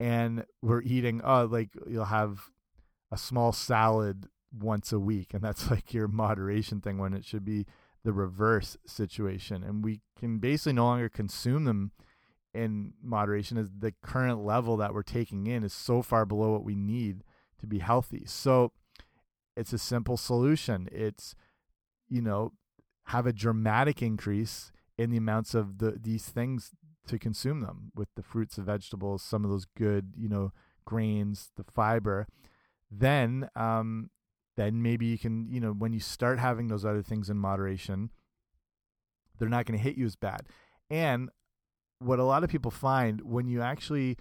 and 0.00 0.44
we're 0.62 0.82
eating. 0.82 1.20
Oh, 1.22 1.44
like 1.44 1.70
you'll 1.86 2.06
have 2.06 2.50
a 3.10 3.18
small 3.18 3.52
salad 3.52 4.28
once 4.52 4.92
a 4.92 4.98
week, 4.98 5.34
and 5.34 5.42
that's 5.42 5.70
like 5.70 5.92
your 5.92 6.08
moderation 6.08 6.80
thing 6.80 6.98
when 6.98 7.14
it 7.14 7.24
should 7.24 7.44
be 7.44 7.66
the 8.04 8.12
reverse 8.12 8.76
situation. 8.86 9.62
And 9.64 9.84
we 9.84 10.00
can 10.18 10.38
basically 10.38 10.74
no 10.74 10.84
longer 10.84 11.08
consume 11.08 11.64
them 11.64 11.90
in 12.56 12.94
moderation 13.02 13.56
is 13.56 13.70
the 13.78 13.94
current 14.02 14.44
level 14.44 14.76
that 14.78 14.94
we're 14.94 15.02
taking 15.02 15.46
in 15.46 15.62
is 15.62 15.72
so 15.72 16.02
far 16.02 16.24
below 16.24 16.52
what 16.52 16.64
we 16.64 16.74
need 16.74 17.22
to 17.60 17.66
be 17.66 17.78
healthy. 17.78 18.24
So 18.26 18.72
it's 19.56 19.72
a 19.72 19.78
simple 19.78 20.16
solution. 20.16 20.88
It's, 20.92 21.34
you 22.08 22.22
know, 22.22 22.52
have 23.04 23.26
a 23.26 23.32
dramatic 23.32 24.02
increase 24.02 24.72
in 24.98 25.10
the 25.10 25.16
amounts 25.16 25.54
of 25.54 25.78
the 25.78 25.98
these 26.00 26.26
things 26.26 26.72
to 27.06 27.18
consume 27.18 27.60
them 27.60 27.92
with 27.94 28.08
the 28.16 28.22
fruits 28.22 28.56
and 28.56 28.66
vegetables, 28.66 29.22
some 29.22 29.44
of 29.44 29.50
those 29.50 29.66
good, 29.76 30.12
you 30.16 30.28
know, 30.28 30.52
grains, 30.84 31.50
the 31.56 31.64
fiber. 31.64 32.26
Then, 32.90 33.48
um, 33.54 34.10
then 34.56 34.82
maybe 34.82 35.06
you 35.06 35.18
can, 35.18 35.48
you 35.50 35.60
know, 35.60 35.72
when 35.72 35.92
you 35.92 36.00
start 36.00 36.38
having 36.38 36.68
those 36.68 36.84
other 36.84 37.02
things 37.02 37.30
in 37.30 37.36
moderation, 37.36 38.10
they're 39.38 39.48
not 39.48 39.66
going 39.66 39.78
to 39.78 39.82
hit 39.82 39.96
you 39.96 40.06
as 40.06 40.16
bad. 40.16 40.42
And 40.90 41.30
what 41.98 42.18
a 42.18 42.24
lot 42.24 42.44
of 42.44 42.50
people 42.50 42.70
find 42.70 43.20
when 43.22 43.46
you 43.46 43.62
actually 43.62 44.16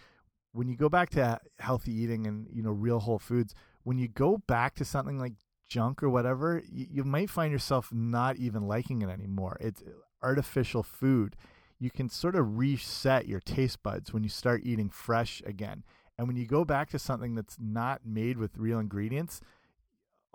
when 0.54 0.70
you 0.70 0.78
go 0.78 0.88
back 0.88 1.10
to 1.10 1.40
healthy 1.60 1.94
eating 1.94 2.26
and 2.28 2.48
you 2.52 2.64
know 2.64 2.72
real 2.72 3.00
whole 3.00 3.20
foods 3.20 3.54
when 3.84 3.98
you 3.98 4.08
go 4.08 4.38
back 4.48 4.76
to 4.76 4.86
something 4.86 5.20
like 5.20 5.34
junk 5.68 6.02
or 6.02 6.10
whatever 6.10 6.62
you, 6.72 6.88
you 6.90 7.04
might 7.04 7.30
find 7.30 7.52
yourself 7.52 7.90
not 7.92 8.38
even 8.38 8.68
liking 8.68 9.02
it 9.02 9.10
anymore. 9.10 9.58
It's 9.60 9.82
uh, 9.82 9.92
artificial 10.22 10.84
food. 10.84 11.36
You 11.80 11.92
can 11.92 12.08
sort 12.08 12.36
of 12.36 12.58
reset 12.58 13.28
your 13.28 13.42
taste 13.42 13.84
buds 13.84 14.14
when 14.14 14.24
you 14.24 14.30
start 14.30 14.62
eating 14.64 14.90
fresh 14.90 15.42
again. 15.46 15.84
And 16.18 16.28
when 16.28 16.38
you 16.38 16.46
go 16.46 16.64
back 16.64 16.90
to 16.92 17.00
something 17.00 17.36
that's 17.36 17.58
not 17.60 18.06
made 18.06 18.38
with 18.38 18.58
real 18.58 18.80
ingredients 18.80 19.42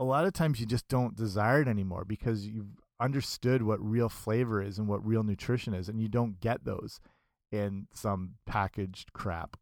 a 0.01 0.05
lot 0.05 0.25
of 0.25 0.33
times 0.33 0.59
you 0.59 0.67
just 0.67 0.89
don't 0.89 1.15
desire 1.15 1.61
it 1.61 1.69
anymore 1.69 2.07
because 2.07 2.47
you've 2.47 2.81
understood 2.99 3.63
what 3.63 3.79
real 3.81 4.09
flavor 4.09 4.63
is 4.63 4.79
and 4.79 4.89
what 4.89 5.07
real 5.07 5.23
nutrition 5.23 5.75
is 5.75 5.89
and 5.89 6.01
you 6.01 6.09
don't 6.09 6.41
get 6.41 6.65
those 6.65 7.01
in 7.53 7.87
some 7.93 8.35
packaged 8.47 9.13
crap. 9.13 9.57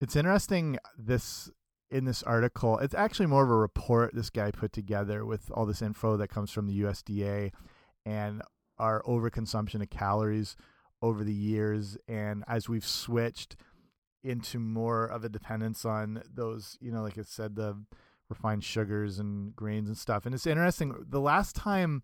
It's 0.00 0.16
interesting 0.16 0.78
this 0.98 1.50
in 1.90 2.04
this 2.04 2.22
article. 2.22 2.78
It's 2.78 2.94
actually 2.94 3.26
more 3.26 3.44
of 3.44 3.50
a 3.50 3.56
report 3.56 4.14
this 4.14 4.30
guy 4.30 4.50
put 4.50 4.72
together 4.72 5.24
with 5.24 5.50
all 5.52 5.66
this 5.66 5.82
info 5.82 6.16
that 6.16 6.28
comes 6.28 6.50
from 6.50 6.66
the 6.66 6.80
USDA 6.80 7.52
and 8.04 8.42
our 8.78 9.02
overconsumption 9.02 9.80
of 9.80 9.90
calories 9.90 10.56
over 11.00 11.22
the 11.22 11.34
years 11.34 11.96
and 12.08 12.42
as 12.48 12.68
we've 12.68 12.86
switched 12.86 13.56
into 14.24 14.58
more 14.58 15.04
of 15.04 15.22
a 15.22 15.28
dependence 15.28 15.84
on 15.84 16.22
those, 16.32 16.78
you 16.80 16.90
know, 16.90 17.02
like 17.02 17.18
I 17.18 17.22
said, 17.22 17.54
the 17.54 17.84
refined 18.28 18.64
sugars 18.64 19.18
and 19.18 19.54
grains 19.54 19.88
and 19.88 19.98
stuff. 19.98 20.24
And 20.24 20.34
it's 20.34 20.46
interesting. 20.46 20.94
The 21.08 21.20
last 21.20 21.54
time 21.54 22.02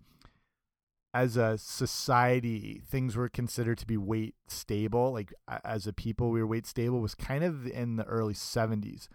as 1.12 1.36
a 1.36 1.58
society 1.58 2.80
things 2.86 3.16
were 3.16 3.28
considered 3.28 3.78
to 3.78 3.86
be 3.86 3.96
weight 3.96 4.34
stable 4.46 5.12
like 5.12 5.32
as 5.64 5.86
a 5.86 5.92
people 5.92 6.30
we 6.30 6.40
were 6.40 6.46
weight 6.46 6.66
stable 6.66 7.00
was 7.00 7.14
kind 7.14 7.42
of 7.42 7.66
in 7.66 7.96
the 7.96 8.04
early 8.04 8.34
70s 8.34 9.08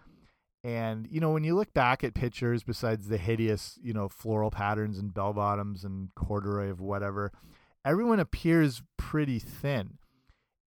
and 0.63 1.07
you 1.09 1.21
know 1.21 1.31
when 1.31 1.45
you 1.45 1.55
look 1.55 1.73
back 1.73 2.03
at 2.03 2.13
pictures 2.13 2.63
besides 2.63 3.07
the 3.07 3.17
hideous 3.17 3.79
you 3.81 3.93
know 3.93 4.09
floral 4.09 4.51
patterns 4.51 4.97
and 4.97 5.13
bell 5.13 5.31
bottoms 5.31 5.85
and 5.85 6.09
corduroy 6.15 6.69
of 6.69 6.81
whatever 6.81 7.31
everyone 7.85 8.19
appears 8.19 8.81
pretty 8.97 9.39
thin. 9.39 9.99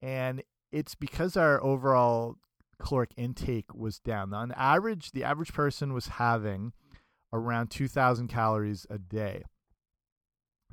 And 0.02 0.44
it's 0.72 0.96
because 0.96 1.36
our 1.36 1.62
overall 1.64 2.36
caloric 2.80 3.12
intake 3.18 3.74
was 3.74 4.00
down. 4.00 4.34
On 4.34 4.52
average 4.52 5.12
the 5.12 5.24
average 5.24 5.52
person 5.52 5.94
was 5.94 6.08
having 6.08 6.72
around 7.34 7.72
2000 7.72 8.28
calories 8.28 8.86
a 8.90 8.98
day 8.98 9.44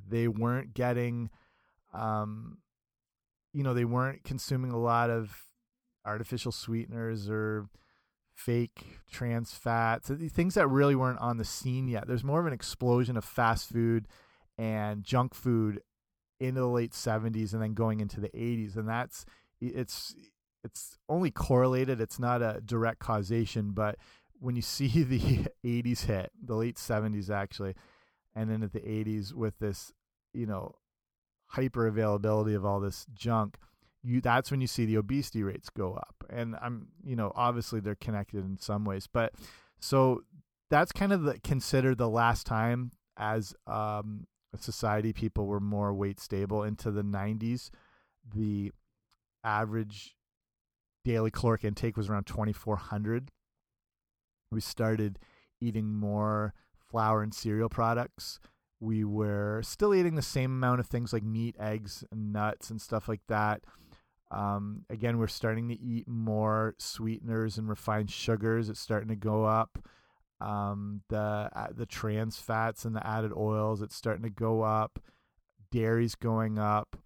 they 0.09 0.29
weren't 0.29 0.75
getting, 0.75 1.31
um, 1.93 2.59
you 3.53 3.63
know, 3.63 3.75
they 3.75 3.85
weren't 3.85 4.25
consuming 4.25 4.73
a 4.73 4.79
lot 4.79 5.11
of 5.11 5.47
artificial 6.05 6.53
sweeteners 6.53 7.29
or 7.29 7.69
fake 8.35 9.01
trans 9.11 9.53
fats, 9.53 10.11
things 10.31 10.55
that 10.55 10.67
really 10.69 10.95
weren't 10.95 11.21
on 11.21 11.37
the 11.37 11.45
scene 11.45 11.89
yet. 11.89 12.07
There's 12.07 12.25
more 12.25 12.41
of 12.41 12.47
an 12.47 12.53
explosion 12.53 13.17
of 13.17 13.25
fast 13.25 13.69
food 13.69 14.07
and 14.59 15.05
junk 15.05 15.35
food 15.35 15.81
into 16.41 16.61
the 16.61 16.67
late 16.67 16.93
70s 16.93 17.53
and 17.53 17.63
then 17.63 17.75
going 17.75 18.01
into 18.01 18.21
the 18.21 18.29
80s 18.31 18.77
and 18.77 18.89
that's 18.89 19.25
it's 19.61 20.15
it's 20.63 20.99
only 21.09 21.31
correlated 21.31 22.01
it's 22.01 22.19
not 22.19 22.43
a 22.43 22.61
direct 22.65 22.99
causation 22.99 23.71
but 23.71 23.97
when 24.41 24.57
you 24.57 24.63
see 24.63 24.89
the 25.03 25.47
80s 25.65 26.07
hit 26.07 26.31
the 26.43 26.55
late 26.55 26.77
70s 26.77 27.31
actually 27.31 27.75
and 28.35 28.51
then 28.51 28.63
at 28.63 28.73
the 28.73 28.81
80s 28.81 29.33
with 29.33 29.59
this 29.59 29.93
you 30.33 30.47
know 30.47 30.77
hyper 31.47 31.87
availability 31.87 32.55
of 32.55 32.65
all 32.65 32.81
this 32.81 33.07
junk 33.15 33.59
you 34.03 34.21
that's 34.21 34.51
when 34.51 34.61
you 34.61 34.67
see 34.67 34.85
the 34.85 34.97
obesity 34.97 35.43
rates 35.43 35.71
go 35.71 35.95
up. 35.95 36.25
And 36.29 36.57
i'm 36.61 36.89
you 37.05 37.17
know 37.17 37.33
obviously 37.35 37.81
they're 37.81 37.95
connected 37.95 38.45
in 38.45 38.59
some 38.59 38.85
ways 38.85 39.07
but 39.11 39.35
so 39.79 40.23
that's 40.71 40.93
kind 40.93 41.13
of 41.13 41.23
the 41.23 41.39
considered 41.41 41.99
the 41.99 42.09
last 42.09 42.47
time 42.47 42.91
as 43.17 43.55
um, 43.67 44.27
a 44.53 44.59
society 44.59 45.13
people 45.13 45.47
were 45.47 45.61
more 45.61 45.95
weight 45.95 46.19
stable 46.19 46.63
into 46.63 46.91
the 46.91 47.03
90s 47.03 47.71
the 48.35 48.73
average 49.45 50.17
daily 51.05 51.31
caloric 51.31 51.65
intake 51.65 51.97
was 51.97 52.09
around 52.09 52.27
2400 52.27 53.31
we 54.51 54.61
started 54.61 55.19
eating 55.61 55.95
more 55.95 56.55
flour 56.95 57.25
and 57.25 57.35
cereal 57.35 57.69
products. 57.69 58.39
We 58.79 59.03
were 59.03 59.63
still 59.65 59.93
eating 59.93 60.15
the 60.15 60.23
same 60.23 60.53
amount 60.53 60.79
of 60.79 60.87
things 60.87 61.13
like 61.13 61.25
meat, 61.25 61.57
eggs, 61.59 62.05
and 62.13 62.33
nuts 62.33 62.71
and 62.71 62.81
stuff 62.81 63.09
like 63.09 63.23
that. 63.27 63.63
Um, 64.31 64.85
again, 64.89 65.19
we're 65.19 65.27
starting 65.27 65.69
to 65.71 65.75
eat 65.75 66.07
more 66.07 66.77
sweeteners 66.79 67.59
and 67.59 67.69
refined 67.69 68.13
sugars. 68.13 68.69
It's 68.69 68.79
starting 68.79 69.09
to 69.09 69.17
go 69.17 69.45
up. 69.45 69.81
Um, 70.41 71.03
the 71.09 71.51
uh, 71.53 71.67
the 71.75 71.87
trans 71.87 72.39
fats 72.39 72.85
and 72.85 72.95
the 72.95 73.05
added 73.05 73.33
oils, 73.37 73.83
it's 73.83 73.97
starting 73.97 74.23
to 74.23 74.31
go 74.31 74.63
up. 74.63 75.01
Dairy's 75.73 76.15
going 76.15 76.61
up. 76.61 76.97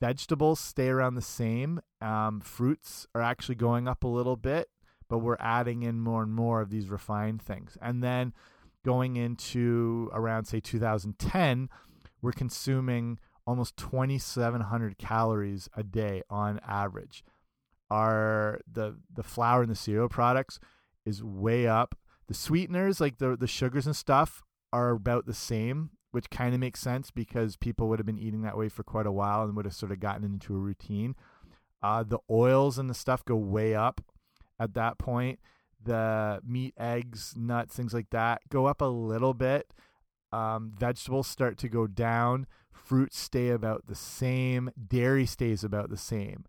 Vegetables 0.00 0.60
stay 0.60 0.86
around 0.86 1.16
the 1.16 1.22
same. 1.22 1.80
Um, 2.00 2.40
fruits 2.40 3.08
are 3.12 3.22
actually 3.22 3.56
going 3.56 3.88
up 3.88 4.04
a 4.04 4.08
little 4.08 4.36
bit, 4.36 4.68
but 5.08 5.18
we're 5.18 5.38
adding 5.40 5.82
in 5.82 5.98
more 5.98 6.22
and 6.22 6.32
more 6.32 6.60
of 6.60 6.70
these 6.70 6.88
refined 6.88 7.42
things. 7.42 7.76
And 7.82 8.04
then 8.04 8.32
going 8.86 9.16
into 9.16 10.08
around 10.12 10.44
say 10.44 10.60
2010 10.60 11.68
we're 12.22 12.30
consuming 12.30 13.18
almost 13.46 13.76
2700 13.76 14.96
calories 14.96 15.68
a 15.76 15.82
day 15.82 16.22
on 16.30 16.60
average. 16.66 17.24
Our 17.90 18.60
the 18.70 18.96
the 19.12 19.22
flour 19.24 19.62
and 19.62 19.70
the 19.70 19.76
cereal 19.76 20.08
products 20.08 20.60
is 21.04 21.22
way 21.22 21.66
up. 21.66 21.96
The 22.28 22.34
sweeteners 22.34 23.00
like 23.00 23.18
the 23.18 23.36
the 23.36 23.46
sugars 23.48 23.86
and 23.86 23.94
stuff 23.94 24.42
are 24.72 24.90
about 24.90 25.26
the 25.26 25.34
same 25.34 25.90
which 26.12 26.30
kind 26.30 26.54
of 26.54 26.60
makes 26.60 26.80
sense 26.80 27.10
because 27.10 27.56
people 27.56 27.88
would 27.88 27.98
have 27.98 28.06
been 28.06 28.18
eating 28.18 28.40
that 28.40 28.56
way 28.56 28.70
for 28.70 28.82
quite 28.82 29.06
a 29.06 29.12
while 29.12 29.42
and 29.42 29.54
would 29.54 29.66
have 29.66 29.74
sort 29.74 29.92
of 29.92 30.00
gotten 30.00 30.24
into 30.24 30.54
a 30.54 30.58
routine. 30.58 31.14
Uh, 31.82 32.02
the 32.02 32.20
oils 32.30 32.78
and 32.78 32.88
the 32.88 32.94
stuff 32.94 33.22
go 33.24 33.36
way 33.36 33.74
up 33.74 34.00
at 34.58 34.72
that 34.72 34.96
point 34.96 35.38
the 35.86 36.40
meat, 36.46 36.74
eggs, 36.78 37.34
nuts, 37.36 37.74
things 37.74 37.94
like 37.94 38.10
that 38.10 38.42
go 38.48 38.66
up 38.66 38.80
a 38.80 38.86
little 38.86 39.34
bit. 39.34 39.72
Um, 40.32 40.72
vegetables 40.76 41.26
start 41.26 41.56
to 41.58 41.68
go 41.68 41.86
down. 41.86 42.46
Fruits 42.72 43.18
stay 43.18 43.48
about 43.48 43.86
the 43.86 43.94
same. 43.94 44.70
Dairy 44.88 45.26
stays 45.26 45.64
about 45.64 45.88
the 45.88 45.96
same 45.96 46.44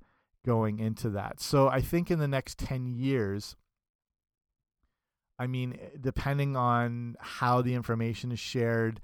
going 0.46 0.80
into 0.80 1.10
that. 1.12 1.40
So 1.40 1.68
I 1.68 1.82
think 1.82 2.12
in 2.12 2.20
the 2.20 2.28
next 2.28 2.58
10 2.58 2.88
years, 2.88 3.56
I 5.40 5.48
mean, 5.48 5.78
depending 6.00 6.56
on 6.56 7.16
how 7.20 7.62
the 7.62 7.76
information 7.76 8.32
is 8.32 8.40
shared 8.40 9.00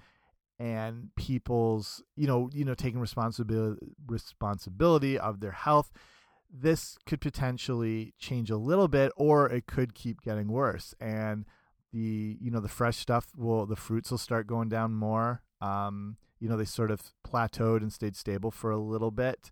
and 0.60 1.10
people's, 1.16 2.04
you 2.16 2.28
know, 2.28 2.50
you 2.54 2.66
know, 2.66 2.74
taking 2.74 3.00
responsibility 3.00 3.96
responsibility 4.08 5.18
of 5.20 5.42
their 5.42 5.52
health, 5.52 5.92
this 6.56 6.98
could 7.06 7.20
potentially 7.20 8.14
change 8.20 8.52
a 8.52 8.58
little 8.58 8.88
bit 8.88 9.12
or 9.18 9.50
it 9.50 9.66
could 9.66 9.96
keep 9.96 10.22
getting 10.22 10.48
worse 10.48 10.94
and 11.02 11.46
the 11.92 12.38
you 12.40 12.52
know 12.52 12.60
the 12.60 12.70
fresh 12.70 12.98
stuff 12.98 13.28
will 13.36 13.66
the 13.66 13.76
fruits 13.76 14.12
will 14.12 14.18
start 14.18 14.46
going 14.46 14.70
down 14.70 14.94
more 14.94 15.42
um, 15.62 16.18
you 16.40 16.48
know 16.48 16.56
they 16.56 16.66
sort 16.66 16.92
of 16.92 17.02
plateaued 17.28 17.82
and 17.82 17.92
stayed 17.92 18.16
stable 18.16 18.52
for 18.52 18.70
a 18.70 18.78
little 18.78 19.12
bit 19.12 19.50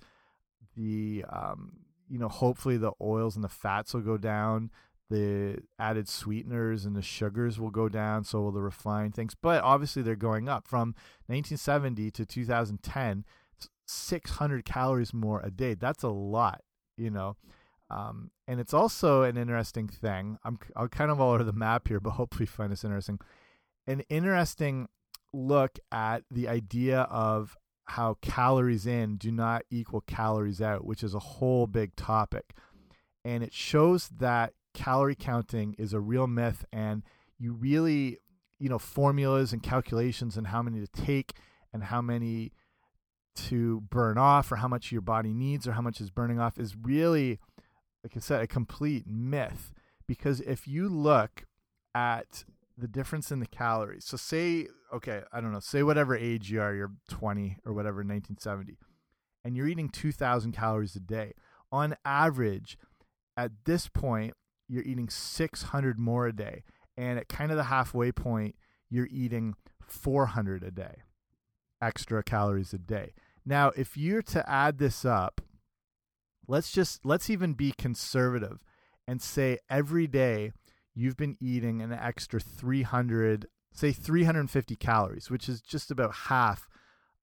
the 0.77 1.25
um, 1.29 1.73
you 2.07 2.19
know 2.19 2.29
hopefully 2.29 2.77
the 2.77 2.91
oils 3.01 3.35
and 3.35 3.43
the 3.43 3.49
fats 3.49 3.93
will 3.93 4.01
go 4.01 4.17
down 4.17 4.69
the 5.11 5.57
added 5.77 6.07
sweeteners 6.07 6.85
and 6.85 6.95
the 6.95 7.01
sugars 7.01 7.59
will 7.59 7.69
go 7.69 7.89
down, 7.89 8.23
so 8.23 8.39
will 8.41 8.51
the 8.53 8.61
refined 8.61 9.13
things. 9.13 9.35
But 9.35 9.61
obviously, 9.61 10.01
they're 10.01 10.15
going 10.15 10.47
up 10.47 10.65
from 10.67 10.95
1970 11.27 12.09
to 12.11 12.25
2010. 12.25 13.25
600 13.85 14.63
calories 14.63 15.13
more 15.13 15.41
a 15.41 15.51
day. 15.51 15.73
That's 15.73 16.01
a 16.01 16.07
lot, 16.07 16.61
you 17.01 17.09
know. 17.09 17.35
Um, 17.89 18.31
and 18.47 18.59
it's 18.59 18.73
also 18.73 19.23
an 19.23 19.37
interesting 19.37 19.87
thing. 19.87 20.37
I'm 20.43 20.59
I'm 20.75 20.87
kind 20.87 21.11
of 21.11 21.19
all 21.19 21.31
over 21.31 21.43
the 21.43 21.53
map 21.53 21.87
here, 21.87 21.99
but 22.01 22.11
hopefully 22.11 22.45
find 22.45 22.71
this 22.71 22.83
interesting. 22.83 23.19
An 23.87 24.01
interesting 24.09 24.87
look 25.33 25.79
at 25.91 26.23
the 26.29 26.47
idea 26.47 27.01
of 27.01 27.57
how 27.85 28.17
calories 28.21 28.85
in 28.85 29.17
do 29.17 29.31
not 29.31 29.63
equal 29.69 30.01
calories 30.01 30.61
out, 30.61 30.85
which 30.85 31.03
is 31.03 31.13
a 31.13 31.19
whole 31.19 31.67
big 31.67 31.95
topic. 31.95 32.53
And 33.25 33.43
it 33.43 33.53
shows 33.53 34.09
that 34.19 34.53
calorie 34.73 35.15
counting 35.15 35.75
is 35.77 35.93
a 35.93 35.99
real 35.99 36.27
myth 36.27 36.63
and 36.71 37.03
you 37.37 37.51
really, 37.51 38.17
you 38.59 38.69
know, 38.69 38.79
formulas 38.79 39.51
and 39.51 39.61
calculations 39.61 40.37
and 40.37 40.47
how 40.47 40.61
many 40.61 40.79
to 40.79 40.87
take 40.87 41.33
and 41.73 41.83
how 41.83 42.01
many 42.01 42.51
to 43.35 43.81
burn 43.89 44.17
off 44.17 44.51
or 44.51 44.57
how 44.57 44.67
much 44.67 44.91
your 44.91 45.01
body 45.01 45.33
needs 45.33 45.67
or 45.67 45.73
how 45.73 45.81
much 45.81 46.01
is 46.01 46.09
burning 46.09 46.39
off 46.39 46.57
is 46.57 46.75
really 46.75 47.39
like 48.03 48.15
I 48.15 48.19
said 48.19 48.41
a 48.41 48.47
complete 48.47 49.05
myth 49.07 49.71
because 50.07 50.41
if 50.41 50.67
you 50.67 50.89
look 50.89 51.45
at 51.93 52.43
the 52.77 52.87
difference 52.87 53.31
in 53.31 53.39
the 53.39 53.45
calories. 53.45 54.05
So 54.05 54.17
say 54.17 54.67
okay, 54.93 55.21
I 55.31 55.39
don't 55.39 55.53
know, 55.53 55.59
say 55.59 55.83
whatever 55.83 56.15
age 56.15 56.51
you 56.51 56.61
are, 56.61 56.73
you're 56.73 56.91
20 57.09 57.57
or 57.65 57.73
whatever 57.73 57.97
1970 57.97 58.77
and 59.43 59.55
you're 59.55 59.67
eating 59.67 59.89
2000 59.89 60.51
calories 60.51 60.95
a 60.95 60.99
day. 60.99 61.33
On 61.71 61.95
average, 62.03 62.77
at 63.37 63.51
this 63.65 63.87
point, 63.87 64.33
you're 64.67 64.83
eating 64.83 65.09
600 65.09 65.97
more 65.97 66.27
a 66.27 66.35
day. 66.35 66.63
And 66.97 67.17
at 67.17 67.29
kind 67.29 67.51
of 67.51 67.57
the 67.57 67.63
halfway 67.63 68.11
point, 68.11 68.55
you're 68.89 69.07
eating 69.09 69.55
400 69.87 70.63
a 70.63 70.71
day 70.71 71.03
extra 71.81 72.23
calories 72.23 72.73
a 72.73 72.77
day. 72.77 73.13
Now, 73.45 73.71
if 73.75 73.97
you're 73.97 74.21
to 74.23 74.47
add 74.49 74.77
this 74.77 75.05
up, 75.05 75.41
let's 76.47 76.71
just 76.71 77.05
let's 77.05 77.29
even 77.29 77.53
be 77.53 77.71
conservative 77.71 78.63
and 79.07 79.21
say 79.21 79.57
every 79.69 80.07
day 80.07 80.51
you've 80.93 81.17
been 81.17 81.37
eating 81.39 81.81
an 81.81 81.91
extra 81.91 82.39
300 82.39 83.47
say 83.73 83.91
350 83.91 84.75
calories, 84.75 85.29
which 85.29 85.47
is 85.47 85.61
just 85.61 85.91
about 85.91 86.13
half 86.13 86.67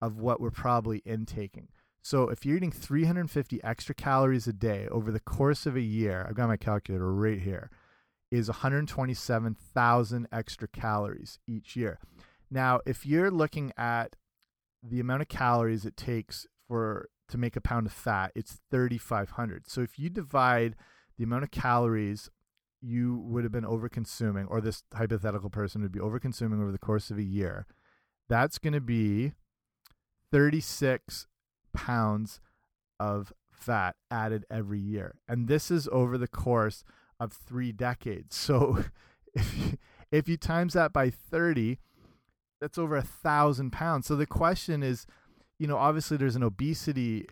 of 0.01 0.19
what 0.19 0.41
we're 0.41 0.51
probably 0.51 1.03
intaking. 1.05 1.69
So 2.03 2.31
if 2.31 2.47
you're 2.47 2.57
eating 2.57 2.73
350 2.73 3.63
extra 3.63 3.95
calories 3.95 4.47
a 4.47 4.53
day 4.53 4.89
over 4.91 5.13
the 5.13 5.21
course 5.21 5.67
of 5.67 5.77
a 5.77 5.83
year, 5.83 6.25
I've 6.27 6.37
got 6.37 6.49
my 6.49 6.57
calculator 6.57 7.13
right 7.13 7.41
here, 7.41 7.71
is 8.31 8.49
127,000 8.49 10.29
extra 10.33 10.69
calories 10.69 11.39
each 11.47 11.77
year. 11.77 11.99
Now, 12.51 12.81
if 12.87 13.05
you're 13.05 13.31
looking 13.31 13.73
at 13.77 14.17
the 14.83 15.01
amount 15.01 15.23
of 15.23 15.29
calories 15.29 15.85
it 15.85 15.97
takes 15.97 16.47
for 16.67 17.09
to 17.29 17.39
make 17.39 17.57
a 17.57 17.61
pound 17.61 17.87
of 17.87 17.93
fat, 17.93 18.33
it's 18.35 18.59
3,500. 18.71 19.69
So 19.69 19.81
if 19.83 19.99
you 19.99 20.09
divide 20.09 20.77
the 21.17 21.25
amount 21.25 21.45
of 21.45 21.51
calories 21.51 22.31
you 22.81 23.19
would 23.25 23.45
have 23.45 23.53
been 23.53 23.65
over 23.65 23.89
consuming, 23.89 24.47
or 24.47 24.61
this 24.61 24.85
hypothetical 24.95 25.51
person 25.51 25.83
would 25.83 25.93
be 25.93 26.01
over 26.01 26.21
consuming 26.21 26.61
over 26.61 26.71
the 26.71 26.79
course 26.79 27.11
of 27.11 27.19
a 27.19 27.23
year, 27.23 27.67
that's 28.29 28.59
going 28.59 28.73
to 28.73 28.81
be 28.81 29.33
36 30.31 31.27
pounds 31.75 32.41
of 33.01 33.33
fat 33.51 33.97
added 34.11 34.45
every 34.51 34.79
year. 34.79 35.17
And 35.29 35.49
this 35.49 35.71
is 35.71 35.89
over 35.91 36.17
the 36.17 36.29
course 36.29 36.85
of 37.19 37.33
three 37.33 37.73
decades. 37.73 38.37
So 38.37 38.85
if 39.35 39.59
you, 39.59 39.79
if 40.13 40.29
you 40.29 40.37
times 40.37 40.75
that 40.75 40.93
by 40.93 41.11
30, 41.11 41.79
that's 42.61 42.79
over 42.79 42.97
a 42.97 43.03
thousand 43.03 43.73
pounds. 43.73 44.07
So 44.07 44.17
the 44.17 44.27
question 44.27 44.83
is, 44.83 45.07
you 45.59 45.67
know, 45.67 45.77
obviously 45.77 46.17
there's 46.17 46.37
an 46.37 46.43
obesity 46.43 47.27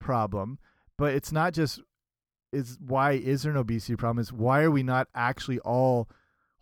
problem, 0.00 0.58
but 0.96 1.14
it's 1.14 1.32
not 1.32 1.52
just 1.52 1.80
is 2.52 2.78
why 2.80 3.12
is 3.12 3.42
there 3.42 3.52
an 3.52 3.58
obesity 3.58 3.96
problem? 3.96 4.18
Is 4.18 4.32
why 4.32 4.62
are 4.62 4.70
we 4.70 4.82
not 4.82 5.08
actually 5.14 5.58
all 5.60 6.08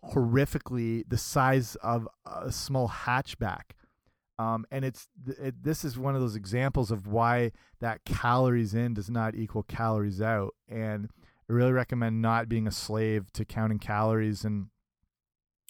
horrifically 0.03 1.03
the 1.07 1.17
size 1.17 1.75
of 1.81 2.07
a 2.25 2.51
small 2.51 2.89
hatchback? 2.89 3.71
Um, 4.39 4.65
and 4.69 4.85
it's 4.85 5.07
it, 5.41 5.63
this 5.63 5.83
is 5.83 5.97
one 5.97 6.13
of 6.13 6.21
those 6.21 6.35
examples 6.35 6.91
of 6.91 7.07
why 7.07 7.51
that 7.79 8.05
calories 8.05 8.73
in 8.73 8.93
does 8.93 9.09
not 9.09 9.35
equal 9.35 9.63
calories 9.63 10.21
out. 10.21 10.53
And 10.69 11.09
I 11.49 11.53
really 11.53 11.71
recommend 11.71 12.21
not 12.21 12.49
being 12.49 12.67
a 12.67 12.71
slave 12.71 13.31
to 13.33 13.45
counting 13.45 13.79
calories 13.79 14.43
and 14.43 14.67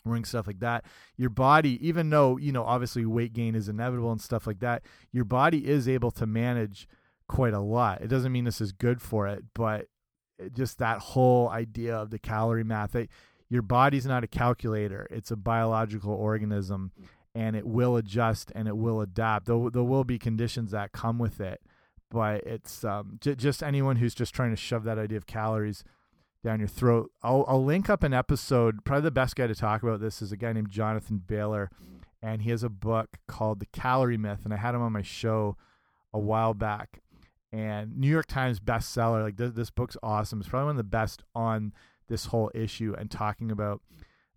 ring 0.09 0.25
stuff 0.25 0.47
like 0.47 0.59
that. 0.59 0.85
Your 1.15 1.29
body 1.29 1.85
even 1.87 2.09
though 2.09 2.37
you 2.37 2.51
know 2.51 2.63
obviously 2.63 3.05
weight 3.05 3.33
gain 3.33 3.55
is 3.55 3.69
inevitable 3.69 4.11
and 4.11 4.21
stuff 4.21 4.47
like 4.47 4.59
that 4.59 4.83
your 5.11 5.25
body 5.25 5.67
is 5.67 5.87
able 5.87 6.11
to 6.11 6.25
manage 6.25 6.87
quite 7.27 7.53
a 7.53 7.59
lot. 7.59 8.01
It 8.01 8.07
doesn't 8.07 8.31
mean 8.31 8.45
this 8.45 8.61
is 8.61 8.71
good 8.71 9.01
for 9.01 9.27
it 9.27 9.43
but 9.53 9.87
just 10.53 10.77
that 10.77 10.99
whole 10.99 11.49
idea 11.49 11.95
of 11.95 12.09
the 12.09 12.19
calorie 12.19 12.63
math 12.63 12.91
that 12.91 13.09
your 13.49 13.61
body's 13.61 14.05
not 14.05 14.23
a 14.23 14.27
calculator. 14.27 15.07
It's 15.09 15.31
a 15.31 15.37
biological 15.37 16.13
organism 16.13 16.91
and 17.33 17.55
it 17.55 17.65
will 17.65 17.95
adjust 17.97 18.51
and 18.55 18.67
it 18.67 18.77
will 18.77 19.01
adapt. 19.01 19.45
There, 19.45 19.69
there 19.71 19.83
will 19.83 20.03
be 20.03 20.19
conditions 20.19 20.71
that 20.71 20.91
come 20.91 21.17
with 21.17 21.39
it 21.39 21.61
but 22.09 22.43
it's 22.45 22.83
um, 22.83 23.19
just 23.21 23.61
anyone 23.61 23.97
who's 23.97 24.15
just 24.15 24.33
trying 24.33 24.51
to 24.51 24.55
shove 24.55 24.83
that 24.83 24.97
idea 24.97 25.17
of 25.17 25.25
calories 25.25 25.83
down 26.47 26.59
your 26.59 26.69
throat. 26.69 27.11
I'll, 27.21 27.43
I'll 27.45 27.63
link 27.63 27.89
up 27.89 28.03
an 28.03 28.13
episode. 28.13 28.85
Probably 28.85 29.03
the 29.03 29.11
best 29.11 29.35
guy 29.35 29.47
to 29.47 29.55
talk 29.55 29.83
about 29.83 29.99
this 29.99 30.21
is 30.21 30.31
a 30.31 30.37
guy 30.37 30.53
named 30.53 30.69
Jonathan 30.69 31.17
Bailor, 31.17 31.69
and 32.21 32.41
he 32.41 32.51
has 32.51 32.63
a 32.63 32.69
book 32.69 33.17
called 33.27 33.59
The 33.59 33.65
Calorie 33.65 34.17
Myth, 34.17 34.45
and 34.45 34.53
I 34.53 34.57
had 34.57 34.73
him 34.73 34.81
on 34.81 34.93
my 34.93 35.01
show 35.01 35.57
a 36.13 36.19
while 36.19 36.53
back. 36.53 37.01
And 37.51 37.97
New 37.97 38.07
York 38.07 38.27
Times 38.27 38.61
bestseller. 38.61 39.23
Like 39.23 39.35
this, 39.35 39.51
this 39.51 39.69
book's 39.69 39.97
awesome. 40.01 40.39
It's 40.39 40.47
probably 40.47 40.67
one 40.67 40.71
of 40.71 40.77
the 40.77 40.83
best 40.83 41.21
on 41.35 41.73
this 42.07 42.27
whole 42.27 42.49
issue 42.55 42.95
and 42.97 43.11
talking 43.11 43.51
about 43.51 43.81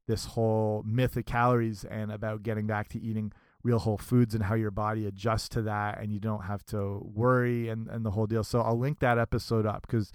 this 0.09 0.27
whole 0.27 0.83
myth 0.85 1.17
of 1.17 1.27
calories 1.27 1.85
and 1.85 2.11
about 2.11 2.43
getting 2.43 2.67
back 2.67 2.89
to 2.89 3.01
eating 3.01 3.33
real 3.63 3.79
whole 3.79 3.99
foods 3.99 4.35
and 4.35 4.45
how 4.45 4.55
your 4.55 4.73
body 4.73 5.07
adjusts 5.07 5.49
to 5.51 5.63
that 5.63 6.01
and 6.01 6.13
you 6.13 6.19
don't 6.19 6.45
have 6.45 6.65
to 6.65 7.01
worry 7.15 7.69
and, 7.69 7.87
and 7.89 8.05
the 8.05 8.11
whole 8.11 8.27
deal. 8.27 8.43
So 8.43 8.61
I'll 8.63 8.79
link 8.79 8.99
that 8.99 9.19
episode 9.19 9.65
up 9.65 9.83
because 9.83 10.11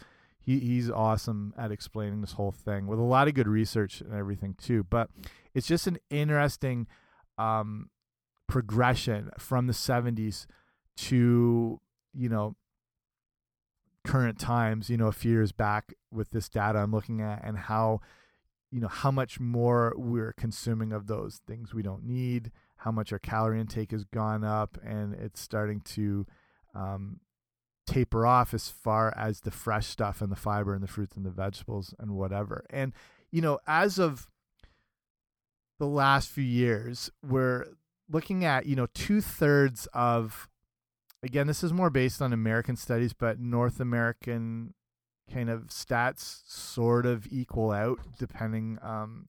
he 0.46 0.60
he's 0.60 0.92
awesome 0.92 1.54
at 1.58 1.72
explaining 1.72 2.22
this 2.22 2.34
whole 2.34 2.52
thing 2.52 2.86
with 2.88 3.00
a 3.00 3.04
lot 3.04 3.28
of 3.28 3.34
good 3.34 3.48
research 3.48 4.02
and 4.02 4.14
everything 4.14 4.56
too. 4.62 4.84
But 4.84 5.10
it's 5.54 5.68
just 5.68 5.88
an 5.88 5.98
interesting 6.10 6.88
um, 7.38 7.90
progression 8.48 9.32
from 9.40 9.68
the 9.68 9.74
70s 9.74 10.46
to 10.98 11.80
you 12.14 12.30
know 12.30 12.56
current 14.06 14.38
times. 14.40 14.90
You 14.90 14.98
know, 14.98 15.08
a 15.08 15.12
few 15.12 15.32
years 15.32 15.52
back 15.52 15.94
with 16.12 16.30
this 16.30 16.48
data 16.48 16.80
I'm 16.80 16.92
looking 16.92 17.22
at 17.22 17.44
and 17.44 17.58
how 17.58 18.02
you 18.72 18.80
know 18.80 18.88
how 18.88 19.10
much 19.10 19.40
more 19.40 19.94
we're 19.98 20.34
consuming 20.34 20.92
of 20.92 21.08
those 21.08 21.42
things 21.48 21.74
we 21.74 21.82
don't 21.82 22.04
need 22.04 22.52
how 22.78 22.92
much 22.92 23.14
our 23.14 23.20
calorie 23.20 23.60
intake 23.60 23.92
has 23.92 24.04
gone 24.04 24.44
up 24.44 24.78
and 24.84 25.14
it's 25.14 25.40
starting 25.40 25.80
to 25.80 26.26
um, 26.76 27.20
taper 27.86 28.26
off 28.26 28.54
as 28.54 28.70
far 28.70 29.14
as 29.16 29.42
the 29.42 29.52
fresh 29.52 29.88
stuff 29.88 30.22
and 30.22 30.32
the 30.32 30.36
fiber 30.36 30.74
and 30.74 30.84
the 30.84 30.88
fruits 30.88 31.16
and 31.16 31.26
the 31.26 31.32
vegetables 31.32 31.94
and 32.00 32.12
whatever. 32.12 32.66
And 32.70 32.94
you 33.32 33.42
know, 33.42 33.60
as 33.68 34.00
of 34.00 34.28
the 35.80 35.88
last 35.88 36.30
few 36.30 36.44
years, 36.44 37.10
we're 37.22 37.66
looking 38.10 38.46
at 38.46 38.66
you 38.66 38.76
know 38.76 38.88
two 38.94 39.22
thirds 39.22 39.88
of 39.94 40.48
again 41.24 41.48
this 41.48 41.64
is 41.64 41.74
more 41.74 41.90
based 41.90 42.22
on 42.22 42.34
American 42.34 42.76
studies, 42.76 43.14
but 43.14 43.40
North 43.40 43.80
American 43.80 44.74
kind 45.32 45.50
of 45.50 45.68
stats 45.68 46.42
sort 46.48 47.06
of 47.06 47.28
equal 47.32 47.72
out 47.72 48.00
depending 48.20 48.78
um, 48.82 49.28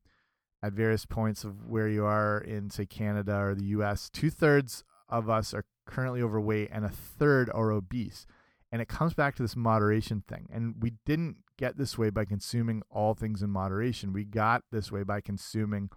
at 0.63 0.73
various 0.73 1.07
points 1.07 1.43
of 1.43 1.67
where 1.67 1.89
you 1.89 2.05
are 2.05 2.39
in 2.39 2.71
say 2.71 2.87
Canada 2.87 3.37
or 3.37 3.55
the 3.55 3.67
U.S. 3.67 4.11
Two 4.11 4.31
thirds 4.31 4.85
of 5.09 5.31
us 5.31 5.55
are 5.55 5.65
currently 5.87 6.21
overweight, 6.21 6.69
and 6.73 6.85
a 6.85 6.91
third 6.91 7.51
are 7.55 7.71
obese. 7.71 8.27
And 8.73 8.83
it 8.83 8.89
comes 8.89 9.15
back 9.15 9.37
to 9.37 9.43
this 9.43 9.57
moderation 9.57 10.23
thing. 10.27 10.49
And 10.53 10.77
we 10.81 10.95
didn't 11.05 11.37
get 11.57 11.79
this 11.79 11.97
way 11.97 12.11
by 12.11 12.25
consuming 12.25 12.83
all 12.91 13.15
things 13.15 13.43
in 13.43 13.51
moderation. 13.51 14.13
We 14.13 14.25
got 14.25 14.65
this 14.71 14.91
way 14.91 15.03
by 15.03 15.21
consuming 15.21 15.91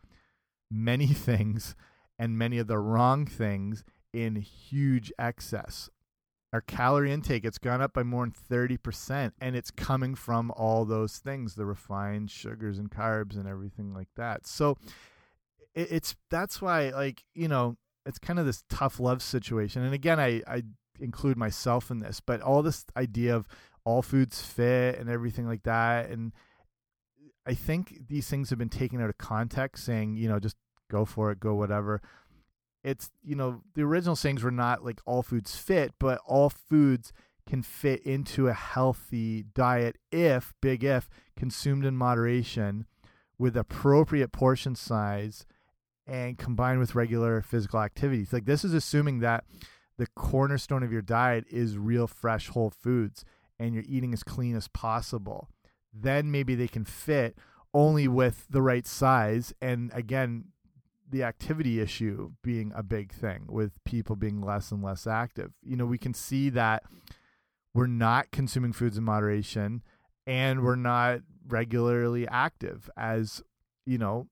many 0.72 1.08
things 1.08 1.76
and 2.18 2.38
many 2.38 2.58
of 2.58 2.68
the 2.68 2.78
wrong 2.78 3.26
things 3.26 3.84
in 4.14 4.36
huge 4.36 5.12
excess. 5.18 5.90
Our 6.52 6.62
calorie 6.62 7.12
intake, 7.12 7.46
it's 7.46 7.60
gone 7.60 7.82
up 7.82 7.94
by 7.94 8.02
more 8.02 8.26
than 8.26 8.34
30%, 8.34 9.34
and 9.40 9.56
it's 9.56 9.70
coming 9.70 10.16
from 10.16 10.52
all 10.52 10.84
those 10.84 11.18
things, 11.18 11.54
the 11.54 11.66
refined 11.66 12.32
sugars 12.32 12.80
and 12.80 12.90
carbs 12.90 13.36
and 13.36 13.48
everything 13.48 13.94
like 13.94 14.08
that. 14.16 14.48
So 14.48 14.78
it's 15.76 16.16
that's 16.32 16.60
why, 16.60 16.90
like, 16.90 17.24
you 17.36 17.48
know, 17.48 17.78
it's 18.06 18.18
kind 18.18 18.40
of 18.40 18.48
this 18.48 18.64
tough 18.68 19.00
love 19.00 19.22
situation. 19.22 19.84
And 19.84 19.94
again, 19.94 20.20
I, 20.20 20.42
I 20.48 20.64
include 21.00 21.38
myself 21.38 21.92
in 21.92 22.00
this, 22.00 22.20
but 22.20 22.42
all 22.42 22.62
this 22.62 22.86
idea 22.96 23.36
of 23.36 23.48
all 23.84 24.02
foods 24.02 24.42
fit 24.42 25.00
and 25.00 25.10
everything 25.10 25.48
like 25.48 25.64
that, 25.64 26.10
and 26.10 26.32
I 27.46 27.54
think 27.54 28.08
these 28.08 28.30
things 28.30 28.50
have 28.50 28.60
been 28.60 28.70
taken 28.70 29.02
out 29.02 29.10
of 29.10 29.18
context, 29.18 29.86
saying 29.86 30.16
you 30.16 30.30
know 30.30 30.40
just 30.40 30.58
go 30.90 31.06
for 31.06 31.32
it, 31.32 31.40
go 31.40 31.56
whatever. 31.56 32.02
It's 32.84 33.10
you 33.24 33.36
know 33.36 33.62
the 33.76 33.84
original 33.84 34.16
sayings 34.16 34.44
were 34.44 34.52
not 34.52 34.86
like 34.86 35.02
all 35.06 35.24
foods 35.24 35.56
fit, 35.56 35.94
but 36.00 36.22
all 36.26 36.50
foods 36.50 37.12
can 37.48 37.64
fit 37.64 38.04
into 38.04 38.48
a 38.48 38.54
healthy 38.54 39.44
diet 39.56 39.98
if 40.12 40.54
big 40.62 40.84
if 40.84 41.10
consumed 41.36 41.84
in 41.84 41.98
moderation 41.98 42.86
with 43.40 43.58
appropriate 43.58 44.32
portion 44.32 44.76
size 44.76 45.48
and 46.06 46.38
combined 46.38 46.80
with 46.80 46.96
regular 46.96 47.42
physical 47.42 47.80
activities. 47.80 48.32
Like 48.32 48.46
this 48.46 48.64
is 48.64 48.74
assuming 48.74 49.20
that 49.20 49.46
the 50.00 50.08
cornerstone 50.16 50.82
of 50.82 50.94
your 50.94 51.02
diet 51.02 51.44
is 51.52 51.78
real 51.78 52.08
fresh 52.08 52.48
whole 52.48 52.70
foods 52.70 53.26
and 53.60 53.74
you're 53.74 53.84
eating 53.86 54.14
as 54.14 54.24
clean 54.24 54.56
as 54.56 54.70
possible. 54.70 55.50
Then 55.94 56.32
maybe 56.32 56.56
they 56.56 56.70
can 56.70 56.86
fit 56.86 57.38
only 57.74 58.08
with 58.08 58.48
the 58.50 58.62
right 58.62 58.88
size 58.88 59.54
and 59.62 59.92
again 59.94 60.46
the 61.12 61.22
activity 61.24 61.82
issue 61.82 62.32
being 62.42 62.72
a 62.74 62.82
big 62.82 63.12
thing 63.12 63.46
with 63.50 63.84
people 63.84 64.16
being 64.16 64.42
less 64.42 64.72
and 64.72 64.82
less 64.82 65.06
active. 65.06 65.52
You 65.62 65.76
know, 65.76 65.86
we 65.86 65.98
can 65.98 66.14
see 66.14 66.50
that 66.52 66.84
we're 67.74 67.86
not 67.86 68.32
consuming 68.32 68.72
foods 68.72 68.98
in 68.98 69.04
moderation 69.04 69.84
and 70.26 70.64
we're 70.64 70.78
not 70.78 71.20
regularly 71.46 72.26
active 72.30 72.90
as, 72.96 73.44
you 73.86 73.98
know, 73.98 74.28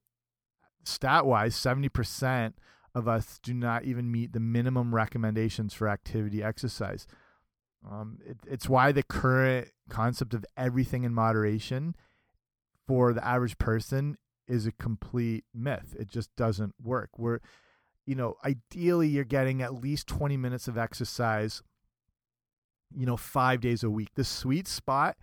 stat 0.86 1.26
wise, 1.26 1.56
70% 1.56 2.54
of 2.98 3.08
us 3.08 3.40
do 3.44 3.54
not 3.54 3.86
even 3.86 4.12
meet 4.12 4.34
the 4.34 4.40
minimum 4.40 4.94
recommendations 4.94 5.74
for 5.74 5.88
activity 5.88 6.42
exercise. 6.42 7.06
Um, 7.90 8.18
it, 8.26 8.38
it's 8.48 8.68
why 8.68 8.92
the 8.92 9.04
current 9.04 9.70
concept 9.88 10.34
of 10.34 10.44
everything 10.58 11.04
in 11.04 11.14
moderation 11.14 11.96
for 12.88 13.14
the 13.14 13.26
average 13.26 13.60
person 13.60 14.18
is 14.48 14.66
a 14.66 14.72
complete 14.72 15.46
myth. 15.54 15.96
It 16.00 16.10
just 16.10 16.36
doesn't 16.36 16.74
work. 16.82 17.12
We're, 17.18 17.40
you 18.08 18.16
know, 18.16 18.36
ideally 18.44 19.08
you're 19.08 19.24
getting 19.24 19.62
at 19.62 19.76
least 19.76 20.08
20 20.08 20.36
minutes 20.36 20.68
of 20.68 20.78
exercise, 20.78 21.62
you 22.96 23.06
know, 23.06 23.18
five 23.18 23.62
days 23.62 23.84
a 23.84 23.92
week. 23.92 24.10
The 24.16 24.24
sweet 24.24 24.68
spot 24.68 25.18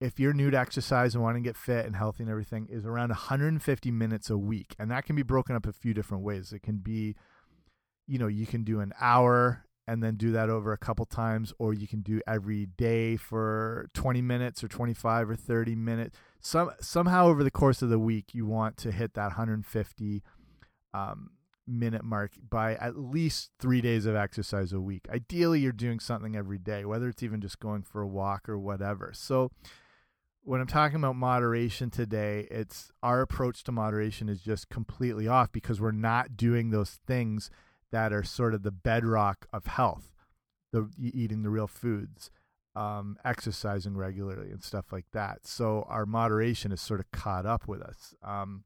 if 0.00 0.18
you're 0.18 0.32
new 0.32 0.50
to 0.50 0.58
exercise 0.58 1.14
and 1.14 1.22
want 1.22 1.36
to 1.36 1.40
get 1.40 1.56
fit 1.56 1.84
and 1.84 1.94
healthy 1.94 2.22
and 2.22 2.30
everything, 2.30 2.66
is 2.70 2.86
around 2.86 3.10
150 3.10 3.90
minutes 3.90 4.30
a 4.30 4.38
week. 4.38 4.74
And 4.78 4.90
that 4.90 5.04
can 5.04 5.14
be 5.14 5.22
broken 5.22 5.54
up 5.54 5.66
a 5.66 5.72
few 5.72 5.92
different 5.92 6.24
ways. 6.24 6.52
It 6.52 6.62
can 6.62 6.78
be, 6.78 7.16
you 8.06 8.18
know, 8.18 8.26
you 8.26 8.46
can 8.46 8.64
do 8.64 8.80
an 8.80 8.92
hour 9.00 9.66
and 9.86 10.02
then 10.02 10.14
do 10.14 10.30
that 10.32 10.48
over 10.48 10.72
a 10.72 10.78
couple 10.78 11.04
times, 11.04 11.52
or 11.58 11.74
you 11.74 11.88
can 11.88 12.00
do 12.00 12.20
every 12.26 12.66
day 12.66 13.16
for 13.16 13.88
20 13.92 14.22
minutes 14.22 14.62
or 14.62 14.68
25 14.68 15.30
or 15.30 15.36
30 15.36 15.74
minutes. 15.74 16.16
Some 16.40 16.70
somehow 16.80 17.26
over 17.26 17.42
the 17.42 17.50
course 17.50 17.82
of 17.82 17.88
the 17.90 17.98
week, 17.98 18.32
you 18.32 18.46
want 18.46 18.76
to 18.78 18.92
hit 18.92 19.14
that 19.14 19.24
150 19.24 20.22
um, 20.94 21.30
minute 21.66 22.04
mark 22.04 22.32
by 22.48 22.74
at 22.76 22.96
least 22.96 23.50
three 23.58 23.80
days 23.80 24.06
of 24.06 24.14
exercise 24.14 24.72
a 24.72 24.80
week. 24.80 25.06
Ideally, 25.10 25.60
you're 25.60 25.72
doing 25.72 26.00
something 26.00 26.36
every 26.36 26.58
day, 26.58 26.84
whether 26.84 27.08
it's 27.08 27.22
even 27.22 27.40
just 27.40 27.58
going 27.60 27.82
for 27.82 28.00
a 28.00 28.06
walk 28.06 28.48
or 28.48 28.58
whatever. 28.58 29.12
So, 29.14 29.50
when 30.42 30.60
I'm 30.60 30.66
talking 30.66 30.96
about 30.96 31.16
moderation 31.16 31.90
today, 31.90 32.46
it's 32.50 32.90
our 33.02 33.20
approach 33.20 33.62
to 33.64 33.72
moderation 33.72 34.28
is 34.28 34.40
just 34.40 34.68
completely 34.68 35.28
off 35.28 35.52
because 35.52 35.80
we're 35.80 35.92
not 35.92 36.36
doing 36.36 36.70
those 36.70 36.98
things 37.06 37.50
that 37.92 38.12
are 38.12 38.22
sort 38.22 38.54
of 38.54 38.62
the 38.62 38.70
bedrock 38.70 39.46
of 39.52 39.66
health, 39.66 40.14
the 40.72 40.88
eating 40.98 41.42
the 41.42 41.50
real 41.50 41.66
foods, 41.66 42.30
um, 42.74 43.16
exercising 43.24 43.96
regularly, 43.96 44.50
and 44.50 44.62
stuff 44.62 44.86
like 44.92 45.06
that. 45.12 45.46
So 45.46 45.84
our 45.88 46.06
moderation 46.06 46.72
is 46.72 46.80
sort 46.80 47.00
of 47.00 47.10
caught 47.10 47.46
up 47.46 47.68
with 47.68 47.82
us. 47.82 48.14
Um, 48.22 48.64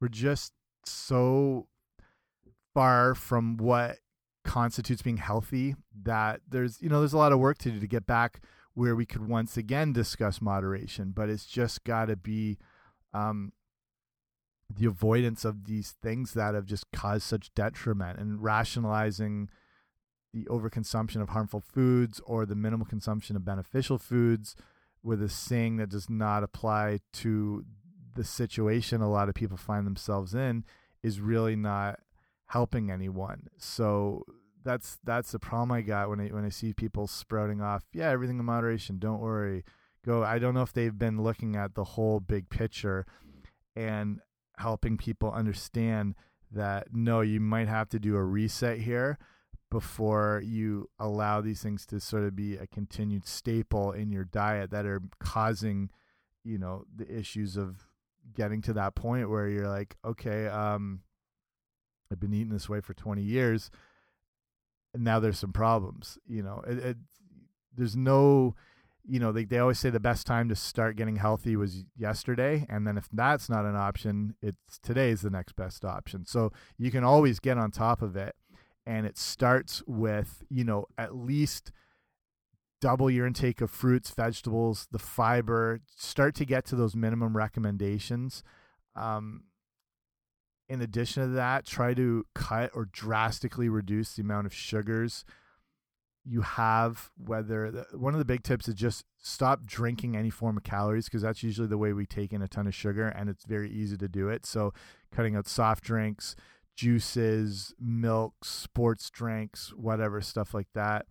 we're 0.00 0.08
just 0.08 0.52
so 0.84 1.68
far 2.74 3.14
from 3.14 3.56
what 3.56 3.98
constitutes 4.44 5.02
being 5.02 5.18
healthy 5.18 5.76
that 6.02 6.40
there's 6.48 6.82
you 6.82 6.88
know 6.88 6.98
there's 6.98 7.12
a 7.12 7.18
lot 7.18 7.30
of 7.30 7.38
work 7.38 7.58
to 7.58 7.70
do 7.70 7.78
to 7.78 7.86
get 7.86 8.06
back 8.06 8.40
where 8.74 8.96
we 8.96 9.06
could 9.06 9.28
once 9.28 9.56
again 9.56 9.92
discuss 9.92 10.40
moderation, 10.40 11.12
but 11.14 11.28
it's 11.28 11.46
just 11.46 11.84
got 11.84 12.06
to 12.06 12.16
be 12.16 12.58
um, 13.12 13.52
the 14.70 14.86
avoidance 14.86 15.44
of 15.44 15.64
these 15.64 15.94
things 16.02 16.32
that 16.32 16.54
have 16.54 16.64
just 16.64 16.90
caused 16.92 17.24
such 17.24 17.54
detriment 17.54 18.18
and 18.18 18.42
rationalizing 18.42 19.48
the 20.32 20.44
overconsumption 20.46 21.20
of 21.20 21.30
harmful 21.30 21.60
foods 21.60 22.20
or 22.24 22.46
the 22.46 22.54
minimal 22.54 22.86
consumption 22.86 23.36
of 23.36 23.44
beneficial 23.44 23.98
foods 23.98 24.56
with 25.02 25.22
a 25.22 25.28
saying 25.28 25.76
that 25.76 25.90
does 25.90 26.08
not 26.08 26.42
apply 26.42 27.00
to 27.12 27.64
the 28.14 28.24
situation 28.24 29.00
a 29.00 29.10
lot 29.10 29.28
of 29.28 29.34
people 29.34 29.56
find 29.56 29.86
themselves 29.86 30.34
in 30.34 30.64
is 31.02 31.20
really 31.20 31.56
not 31.56 32.00
helping 32.46 32.90
anyone. 32.90 33.48
So 33.58 34.24
that's 34.64 34.98
that's 35.04 35.32
the 35.32 35.38
problem 35.38 35.72
I 35.72 35.82
got 35.82 36.08
when 36.08 36.20
I 36.20 36.26
when 36.28 36.44
I 36.44 36.48
see 36.48 36.72
people 36.72 37.06
sprouting 37.06 37.60
off. 37.60 37.84
Yeah, 37.92 38.10
everything 38.10 38.38
in 38.38 38.44
moderation. 38.44 38.98
Don't 38.98 39.20
worry. 39.20 39.64
Go. 40.04 40.22
I 40.22 40.38
don't 40.38 40.54
know 40.54 40.62
if 40.62 40.72
they've 40.72 40.96
been 40.96 41.22
looking 41.22 41.56
at 41.56 41.74
the 41.74 41.84
whole 41.84 42.20
big 42.20 42.48
picture 42.48 43.06
and 43.76 44.20
helping 44.58 44.96
people 44.96 45.32
understand 45.32 46.14
that 46.50 46.88
no, 46.92 47.20
you 47.20 47.40
might 47.40 47.68
have 47.68 47.88
to 47.90 47.98
do 47.98 48.16
a 48.16 48.22
reset 48.22 48.78
here 48.78 49.18
before 49.70 50.42
you 50.44 50.90
allow 50.98 51.40
these 51.40 51.62
things 51.62 51.86
to 51.86 51.98
sort 51.98 52.24
of 52.24 52.36
be 52.36 52.56
a 52.56 52.66
continued 52.66 53.26
staple 53.26 53.92
in 53.92 54.10
your 54.10 54.24
diet 54.24 54.70
that 54.70 54.84
are 54.84 55.00
causing, 55.18 55.88
you 56.44 56.58
know, 56.58 56.84
the 56.94 57.10
issues 57.10 57.56
of 57.56 57.86
getting 58.34 58.60
to 58.60 58.74
that 58.74 58.94
point 58.94 59.30
where 59.30 59.48
you're 59.48 59.68
like, 59.68 59.96
okay, 60.04 60.46
um, 60.46 61.00
I've 62.10 62.20
been 62.20 62.34
eating 62.34 62.52
this 62.52 62.68
way 62.68 62.80
for 62.82 62.92
20 62.92 63.22
years 63.22 63.70
now 64.94 65.20
there's 65.20 65.38
some 65.38 65.52
problems. 65.52 66.18
You 66.26 66.42
know, 66.42 66.62
it, 66.66 66.78
it, 66.78 66.96
there's 67.76 67.96
no, 67.96 68.54
you 69.04 69.18
know, 69.18 69.32
they 69.32 69.44
they 69.44 69.58
always 69.58 69.78
say 69.78 69.90
the 69.90 70.00
best 70.00 70.26
time 70.26 70.48
to 70.48 70.54
start 70.54 70.96
getting 70.96 71.16
healthy 71.16 71.56
was 71.56 71.84
yesterday, 71.96 72.66
and 72.68 72.86
then 72.86 72.96
if 72.96 73.08
that's 73.12 73.48
not 73.48 73.64
an 73.64 73.76
option, 73.76 74.34
it's 74.42 74.78
today's 74.82 75.22
the 75.22 75.30
next 75.30 75.56
best 75.56 75.84
option. 75.84 76.26
So 76.26 76.52
you 76.78 76.90
can 76.90 77.04
always 77.04 77.40
get 77.40 77.58
on 77.58 77.70
top 77.70 78.02
of 78.02 78.16
it, 78.16 78.34
and 78.86 79.06
it 79.06 79.18
starts 79.18 79.82
with 79.86 80.44
you 80.48 80.64
know 80.64 80.86
at 80.98 81.14
least 81.14 81.72
double 82.80 83.08
your 83.08 83.26
intake 83.26 83.60
of 83.60 83.70
fruits, 83.70 84.10
vegetables, 84.10 84.88
the 84.90 84.98
fiber. 84.98 85.80
Start 85.96 86.34
to 86.34 86.44
get 86.44 86.64
to 86.66 86.76
those 86.76 86.96
minimum 86.96 87.36
recommendations. 87.36 88.42
Um, 88.94 89.44
in 90.72 90.80
addition 90.80 91.22
to 91.22 91.28
that, 91.34 91.66
try 91.66 91.92
to 91.92 92.24
cut 92.34 92.70
or 92.74 92.86
drastically 92.86 93.68
reduce 93.68 94.14
the 94.14 94.22
amount 94.22 94.46
of 94.46 94.54
sugars 94.54 95.22
you 96.24 96.40
have. 96.40 97.10
Whether 97.22 97.70
the, 97.70 97.86
one 97.98 98.14
of 98.14 98.18
the 98.18 98.24
big 98.24 98.42
tips 98.42 98.68
is 98.68 98.74
just 98.74 99.04
stop 99.18 99.66
drinking 99.66 100.16
any 100.16 100.30
form 100.30 100.56
of 100.56 100.64
calories 100.64 101.04
because 101.04 101.20
that's 101.20 101.42
usually 101.42 101.68
the 101.68 101.76
way 101.76 101.92
we 101.92 102.06
take 102.06 102.32
in 102.32 102.40
a 102.40 102.48
ton 102.48 102.66
of 102.66 102.74
sugar 102.74 103.06
and 103.06 103.28
it's 103.28 103.44
very 103.44 103.70
easy 103.70 103.98
to 103.98 104.08
do 104.08 104.30
it. 104.30 104.46
So, 104.46 104.72
cutting 105.14 105.36
out 105.36 105.46
soft 105.46 105.84
drinks, 105.84 106.34
juices, 106.74 107.74
milk, 107.78 108.32
sports 108.42 109.10
drinks, 109.10 109.74
whatever, 109.76 110.22
stuff 110.22 110.54
like 110.54 110.68
that. 110.74 111.04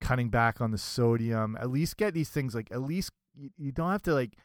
Cutting 0.00 0.28
back 0.28 0.60
on 0.60 0.70
the 0.70 0.78
sodium. 0.78 1.58
At 1.60 1.70
least 1.70 1.96
get 1.96 2.14
these 2.14 2.30
things 2.30 2.54
like, 2.54 2.68
at 2.70 2.82
least 2.82 3.10
you, 3.34 3.50
you 3.58 3.72
don't 3.72 3.90
have 3.90 4.02
to 4.02 4.14
like, 4.14 4.36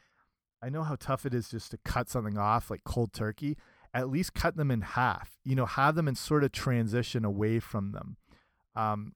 I 0.60 0.70
know 0.70 0.82
how 0.82 0.96
tough 0.96 1.24
it 1.28 1.36
is 1.36 1.50
just 1.50 1.70
to 1.70 1.78
cut 1.86 2.10
something 2.10 2.40
off 2.40 2.72
like 2.72 2.84
cold 2.84 3.14
turkey 3.14 3.58
at 3.96 4.10
least 4.10 4.34
cut 4.34 4.58
them 4.58 4.70
in 4.70 4.82
half. 4.82 5.32
You 5.44 5.56
know, 5.56 5.66
have 5.66 5.96
them 5.96 6.08
and 6.08 6.18
sort 6.18 6.44
of 6.44 6.52
transition 6.52 7.24
away 7.24 7.60
from 7.60 7.94
them. 7.94 8.18
Um, 8.76 9.14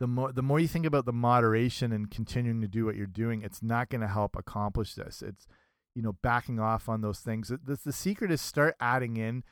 the 0.00 0.08
more 0.08 0.32
the 0.32 0.42
more 0.42 0.58
you 0.58 0.66
think 0.66 0.84
about 0.84 1.06
the 1.06 1.12
moderation 1.12 1.92
and 1.92 2.10
continuing 2.10 2.60
to 2.60 2.68
do 2.68 2.84
what 2.84 2.96
you're 2.96 3.06
doing, 3.06 3.42
it's 3.42 3.62
not 3.62 3.88
going 3.88 4.00
to 4.00 4.08
help 4.08 4.36
accomplish 4.36 4.94
this. 4.94 5.22
It's 5.22 5.46
you 5.94 6.02
know 6.02 6.16
backing 6.20 6.58
off 6.58 6.88
on 6.88 7.00
those 7.00 7.20
things. 7.20 7.48
The, 7.48 7.78
the 7.82 7.92
secret 7.92 8.32
is 8.32 8.40
start 8.40 8.74
adding 8.80 9.16
in 9.16 9.44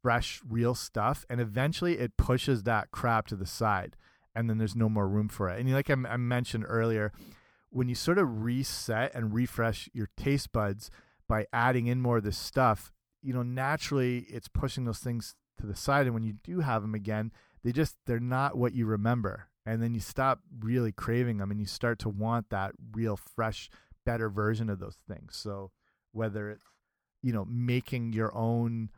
fresh, 0.00 0.40
real 0.48 0.76
stuff, 0.76 1.26
and 1.28 1.40
eventually 1.40 1.98
it 1.98 2.16
pushes 2.16 2.62
that 2.62 2.92
crap 2.92 3.26
to 3.26 3.36
the 3.36 3.46
side, 3.46 3.96
and 4.34 4.48
then 4.48 4.58
there's 4.58 4.76
no 4.76 4.88
more 4.88 5.08
room 5.08 5.28
for 5.28 5.50
it. 5.50 5.60
And 5.60 5.72
like 5.72 5.90
I, 5.90 5.96
I 6.08 6.16
mentioned 6.16 6.64
earlier, 6.68 7.12
when 7.70 7.88
you 7.88 7.96
sort 7.96 8.18
of 8.18 8.44
reset 8.44 9.12
and 9.12 9.34
refresh 9.34 9.88
your 9.92 10.08
taste 10.16 10.52
buds 10.52 10.88
by 11.28 11.46
adding 11.52 11.88
in 11.88 12.00
more 12.00 12.18
of 12.18 12.24
this 12.24 12.38
stuff, 12.38 12.92
you 13.22 13.32
know, 13.32 13.42
naturally 13.42 14.26
it's 14.28 14.48
pushing 14.48 14.84
those 14.84 14.98
things 14.98 15.34
to 15.60 15.66
the 15.66 15.76
side. 15.76 16.06
And 16.06 16.14
when 16.14 16.22
you 16.22 16.34
do 16.44 16.60
have 16.60 16.82
them 16.82 16.94
again, 16.94 17.32
they 17.62 17.72
just, 17.72 17.96
they're 18.06 18.20
not 18.20 18.56
what 18.56 18.74
you 18.74 18.86
remember. 18.86 19.48
And 19.66 19.82
then 19.82 19.94
you 19.94 20.00
stop 20.00 20.40
really 20.58 20.92
craving 20.92 21.38
them 21.38 21.50
and 21.50 21.60
you 21.60 21.66
start 21.66 21.98
to 22.00 22.08
want 22.08 22.50
that 22.50 22.72
real 22.92 23.16
fresh, 23.16 23.68
better 24.06 24.28
version 24.30 24.70
of 24.70 24.80
those 24.80 24.96
things. 25.08 25.36
So 25.36 25.70
whether 26.12 26.50
it's, 26.50 26.64
you 27.22 27.32
know, 27.32 27.44
making 27.44 28.14
your 28.14 28.34
own 28.34 28.88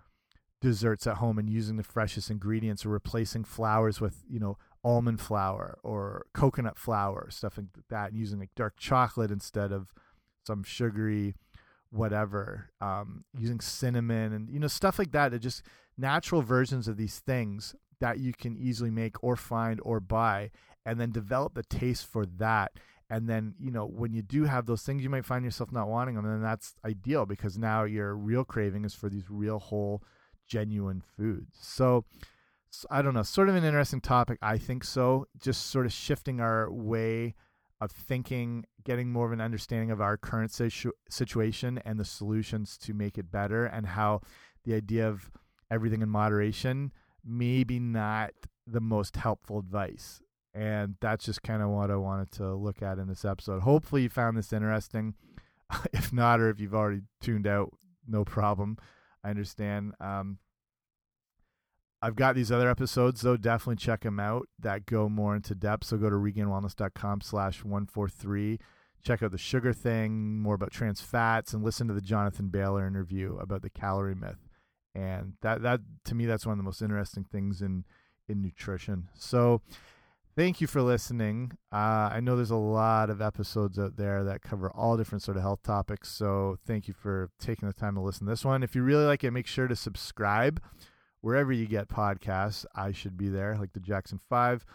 desserts 0.61 1.09
at 1.09 1.17
home 1.17 1.39
and 1.39 1.51
using 1.51 1.77
the 1.77 1.83
freshest 1.83 2.31
ingredients 2.31 2.87
or 2.87 2.91
replacing 2.91 3.43
flours 3.45 4.01
with, 4.01 4.23
you 4.29 4.39
know, 4.39 4.57
almond 4.85 5.21
flour 5.21 5.79
or 5.83 6.27
coconut 6.33 6.79
flour, 6.79 7.29
stuff 7.31 7.59
like 7.59 7.67
that, 7.91 8.11
and 8.11 8.19
using 8.19 8.39
like 8.39 8.55
dark 8.55 8.75
chocolate 8.79 9.31
instead 9.31 9.73
of 9.73 9.93
some 10.47 10.63
sugary 10.63 11.35
whatever, 11.93 12.71
um, 12.81 13.25
using 13.39 13.61
cinnamon 13.61 14.33
and 14.33 14.51
you 14.51 14.59
know 14.59 14.67
stuff 14.67 14.99
like 14.99 15.13
that. 15.13 15.33
It 15.33 15.41
just 15.41 15.63
natural 15.97 16.43
versions 16.43 16.89
of 16.89 16.97
these 16.97 17.21
things 17.21 17.75
that 18.01 18.19
you 18.19 18.33
can 18.33 18.57
easily 18.57 18.91
make 18.91 19.23
or 19.23 19.37
find 19.37 19.79
or 19.85 20.01
buy, 20.01 20.51
and 20.85 20.99
then 20.99 21.13
develop 21.13 21.55
the 21.55 21.63
taste 21.63 22.07
for 22.07 22.27
that. 22.27 22.73
And 23.11 23.29
then 23.29 23.55
you 23.59 23.71
know 23.71 23.87
when 23.87 24.15
you 24.15 24.23
do 24.23 24.45
have 24.45 24.67
those 24.67 24.83
things, 24.83 25.03
you 25.03 25.11
might 25.11 25.27
find 25.27 25.45
yourself 25.45 25.71
not 25.71 25.89
wanting 25.89 26.15
them, 26.15 26.25
and 26.25 26.43
that's 26.43 26.75
ideal 26.85 27.27
because 27.27 27.59
now 27.59 27.85
your 27.85 28.17
real 28.17 28.45
craving 28.45 28.85
is 28.85 28.95
for 28.95 29.09
these 29.09 29.29
real 29.29 29.59
whole, 29.59 30.03
genuine 30.49 31.03
foods. 31.17 31.57
So. 31.61 32.05
I 32.91 33.03
don't 33.03 33.13
know, 33.13 33.23
sort 33.23 33.51
of 33.51 33.55
an 33.55 33.65
interesting 33.65 34.01
topic. 34.01 34.39
I 34.41 34.57
think 34.57 34.83
so. 34.83 35.27
Just 35.39 35.67
sort 35.67 35.85
of 35.85 35.93
shifting 35.93 36.41
our 36.41 36.73
way 36.73 37.35
of 37.83 37.91
thinking, 37.91 38.65
getting 38.85 39.11
more 39.11 39.27
of 39.27 39.33
an 39.33 39.41
understanding 39.41 39.91
of 39.91 40.01
our 40.01 40.17
current 40.17 40.53
situ 40.53 40.93
situation 41.09 41.81
and 41.85 41.99
the 41.99 42.05
solutions 42.05 42.79
to 42.79 42.95
make 42.95 43.19
it 43.19 43.31
better, 43.31 43.65
and 43.67 43.87
how 43.87 44.21
the 44.65 44.75
idea 44.75 45.09
of 45.09 45.31
everything 45.71 46.03
in 46.03 46.09
moderation 46.09 46.93
maybe 47.25 47.79
not 47.79 48.33
the 48.67 48.81
most 48.81 49.17
helpful 49.17 49.59
advice. 49.59 50.21
And 50.55 50.97
that's 51.01 51.25
just 51.25 51.43
kind 51.43 51.63
of 51.63 51.71
what 51.71 51.91
I 51.91 51.97
wanted 51.97 52.31
to 52.33 52.55
look 52.55 52.83
at 52.83 52.99
in 52.99 53.09
this 53.09 53.25
episode. 53.25 53.63
Hopefully, 53.63 54.03
you 54.03 54.09
found 54.09 54.37
this 54.37 54.53
interesting. 54.53 55.15
if 55.93 56.13
not, 56.13 56.41
or 56.41 56.51
if 56.51 56.61
you've 56.61 56.75
already 56.75 57.03
tuned 57.21 57.47
out, 57.47 57.73
no 58.07 58.25
problem. 58.25 58.77
I 59.25 59.31
understand. 59.31 59.95
Um, 60.01 60.39
I've 62.05 62.17
got 62.17 62.35
these 62.35 62.51
other 62.51 62.69
episodes, 62.69 63.21
though. 63.21 63.37
Definitely 63.37 63.77
check 63.77 64.01
them 64.01 64.19
out 64.19 64.49
that 64.59 64.87
go 64.87 65.09
more 65.09 65.37
into 65.37 65.55
depth. 65.55 65.87
So 65.87 65.97
go 65.97 66.11
to 66.11 66.17
regainedwellness.com 66.17 67.21
slash 67.21 67.63
143. 67.63 68.59
Check 69.05 69.23
out 69.23 69.31
the 69.31 69.39
sugar 69.39 69.73
thing, 69.73 70.41
more 70.41 70.57
about 70.57 70.73
trans 70.73 71.01
fats, 71.01 71.53
and 71.53 71.63
listen 71.63 71.87
to 71.87 71.95
the 71.95 72.01
Jonathan 72.01 72.49
Bailor 72.49 72.87
interview 72.87 73.37
about 73.39 73.63
the 73.63 73.71
calorie 73.71 74.17
myth. 74.17 74.49
And 74.97 75.35
that, 75.43 75.63
that 75.63 75.81
to 76.05 76.15
me, 76.17 76.27
that's 76.27 76.45
one 76.45 76.55
of 76.55 76.59
the 76.59 76.65
most 76.65 76.83
interesting 76.83 77.25
things 77.25 77.63
in, 77.63 77.85
in 78.29 78.43
nutrition. 78.43 79.09
So 79.15 79.63
thank 80.37 80.61
you 80.61 80.67
for 80.67 80.83
listening. 80.83 81.53
Uh, 81.73 82.11
I 82.13 82.21
know 82.21 82.35
there's 82.35 82.51
a 82.51 82.57
lot 82.57 83.11
of 83.11 83.21
episodes 83.21 83.79
out 83.79 83.97
there 83.97 84.25
that 84.25 84.43
cover 84.43 84.71
all 84.73 84.97
different 84.97 85.23
sort 85.23 85.37
of 85.37 85.43
health 85.45 85.63
topics. 85.63 86.09
So 86.09 86.59
thank 86.67 86.89
you 86.89 86.95
for 86.95 87.31
taking 87.39 87.69
the 87.69 87.75
time 87.75 87.95
to 87.95 88.01
listen 88.01 88.27
to 88.27 88.33
this 88.33 88.45
one. 88.45 88.65
If 88.65 88.75
you 88.75 88.83
really 88.83 89.05
like 89.05 89.23
it, 89.23 89.31
make 89.31 89.47
sure 89.47 89.69
to 89.69 89.77
subscribe 89.77 90.61
wherever 91.23 91.51
you 91.51 91.67
get 91.67 91.89
podcasts. 91.89 92.67
I 92.75 92.93
should 92.93 93.17
be 93.17 93.29
there, 93.29 93.57
like 93.59 93.73
the 93.73 93.81
Jackson 93.81 94.21
Five. 94.29 94.67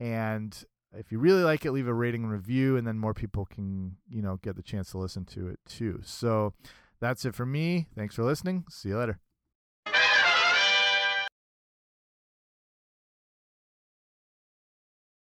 And 0.00 0.64
if 0.92 1.12
you 1.12 1.18
really 1.18 1.44
like 1.44 1.64
it, 1.64 1.72
leave 1.72 1.86
a 1.86 1.94
rating 1.94 2.24
and 2.24 2.32
review, 2.32 2.76
and 2.76 2.86
then 2.86 2.98
more 2.98 3.14
people 3.14 3.44
can, 3.46 3.96
you 4.08 4.22
know, 4.22 4.38
get 4.42 4.56
the 4.56 4.62
chance 4.62 4.90
to 4.90 4.98
listen 4.98 5.24
to 5.26 5.48
it 5.48 5.60
too. 5.66 6.00
So 6.02 6.52
that's 7.00 7.24
it 7.24 7.34
for 7.34 7.46
me. 7.46 7.86
Thanks 7.96 8.16
for 8.16 8.24
listening. 8.24 8.64
See 8.68 8.88
you 8.88 8.98
later. 8.98 9.20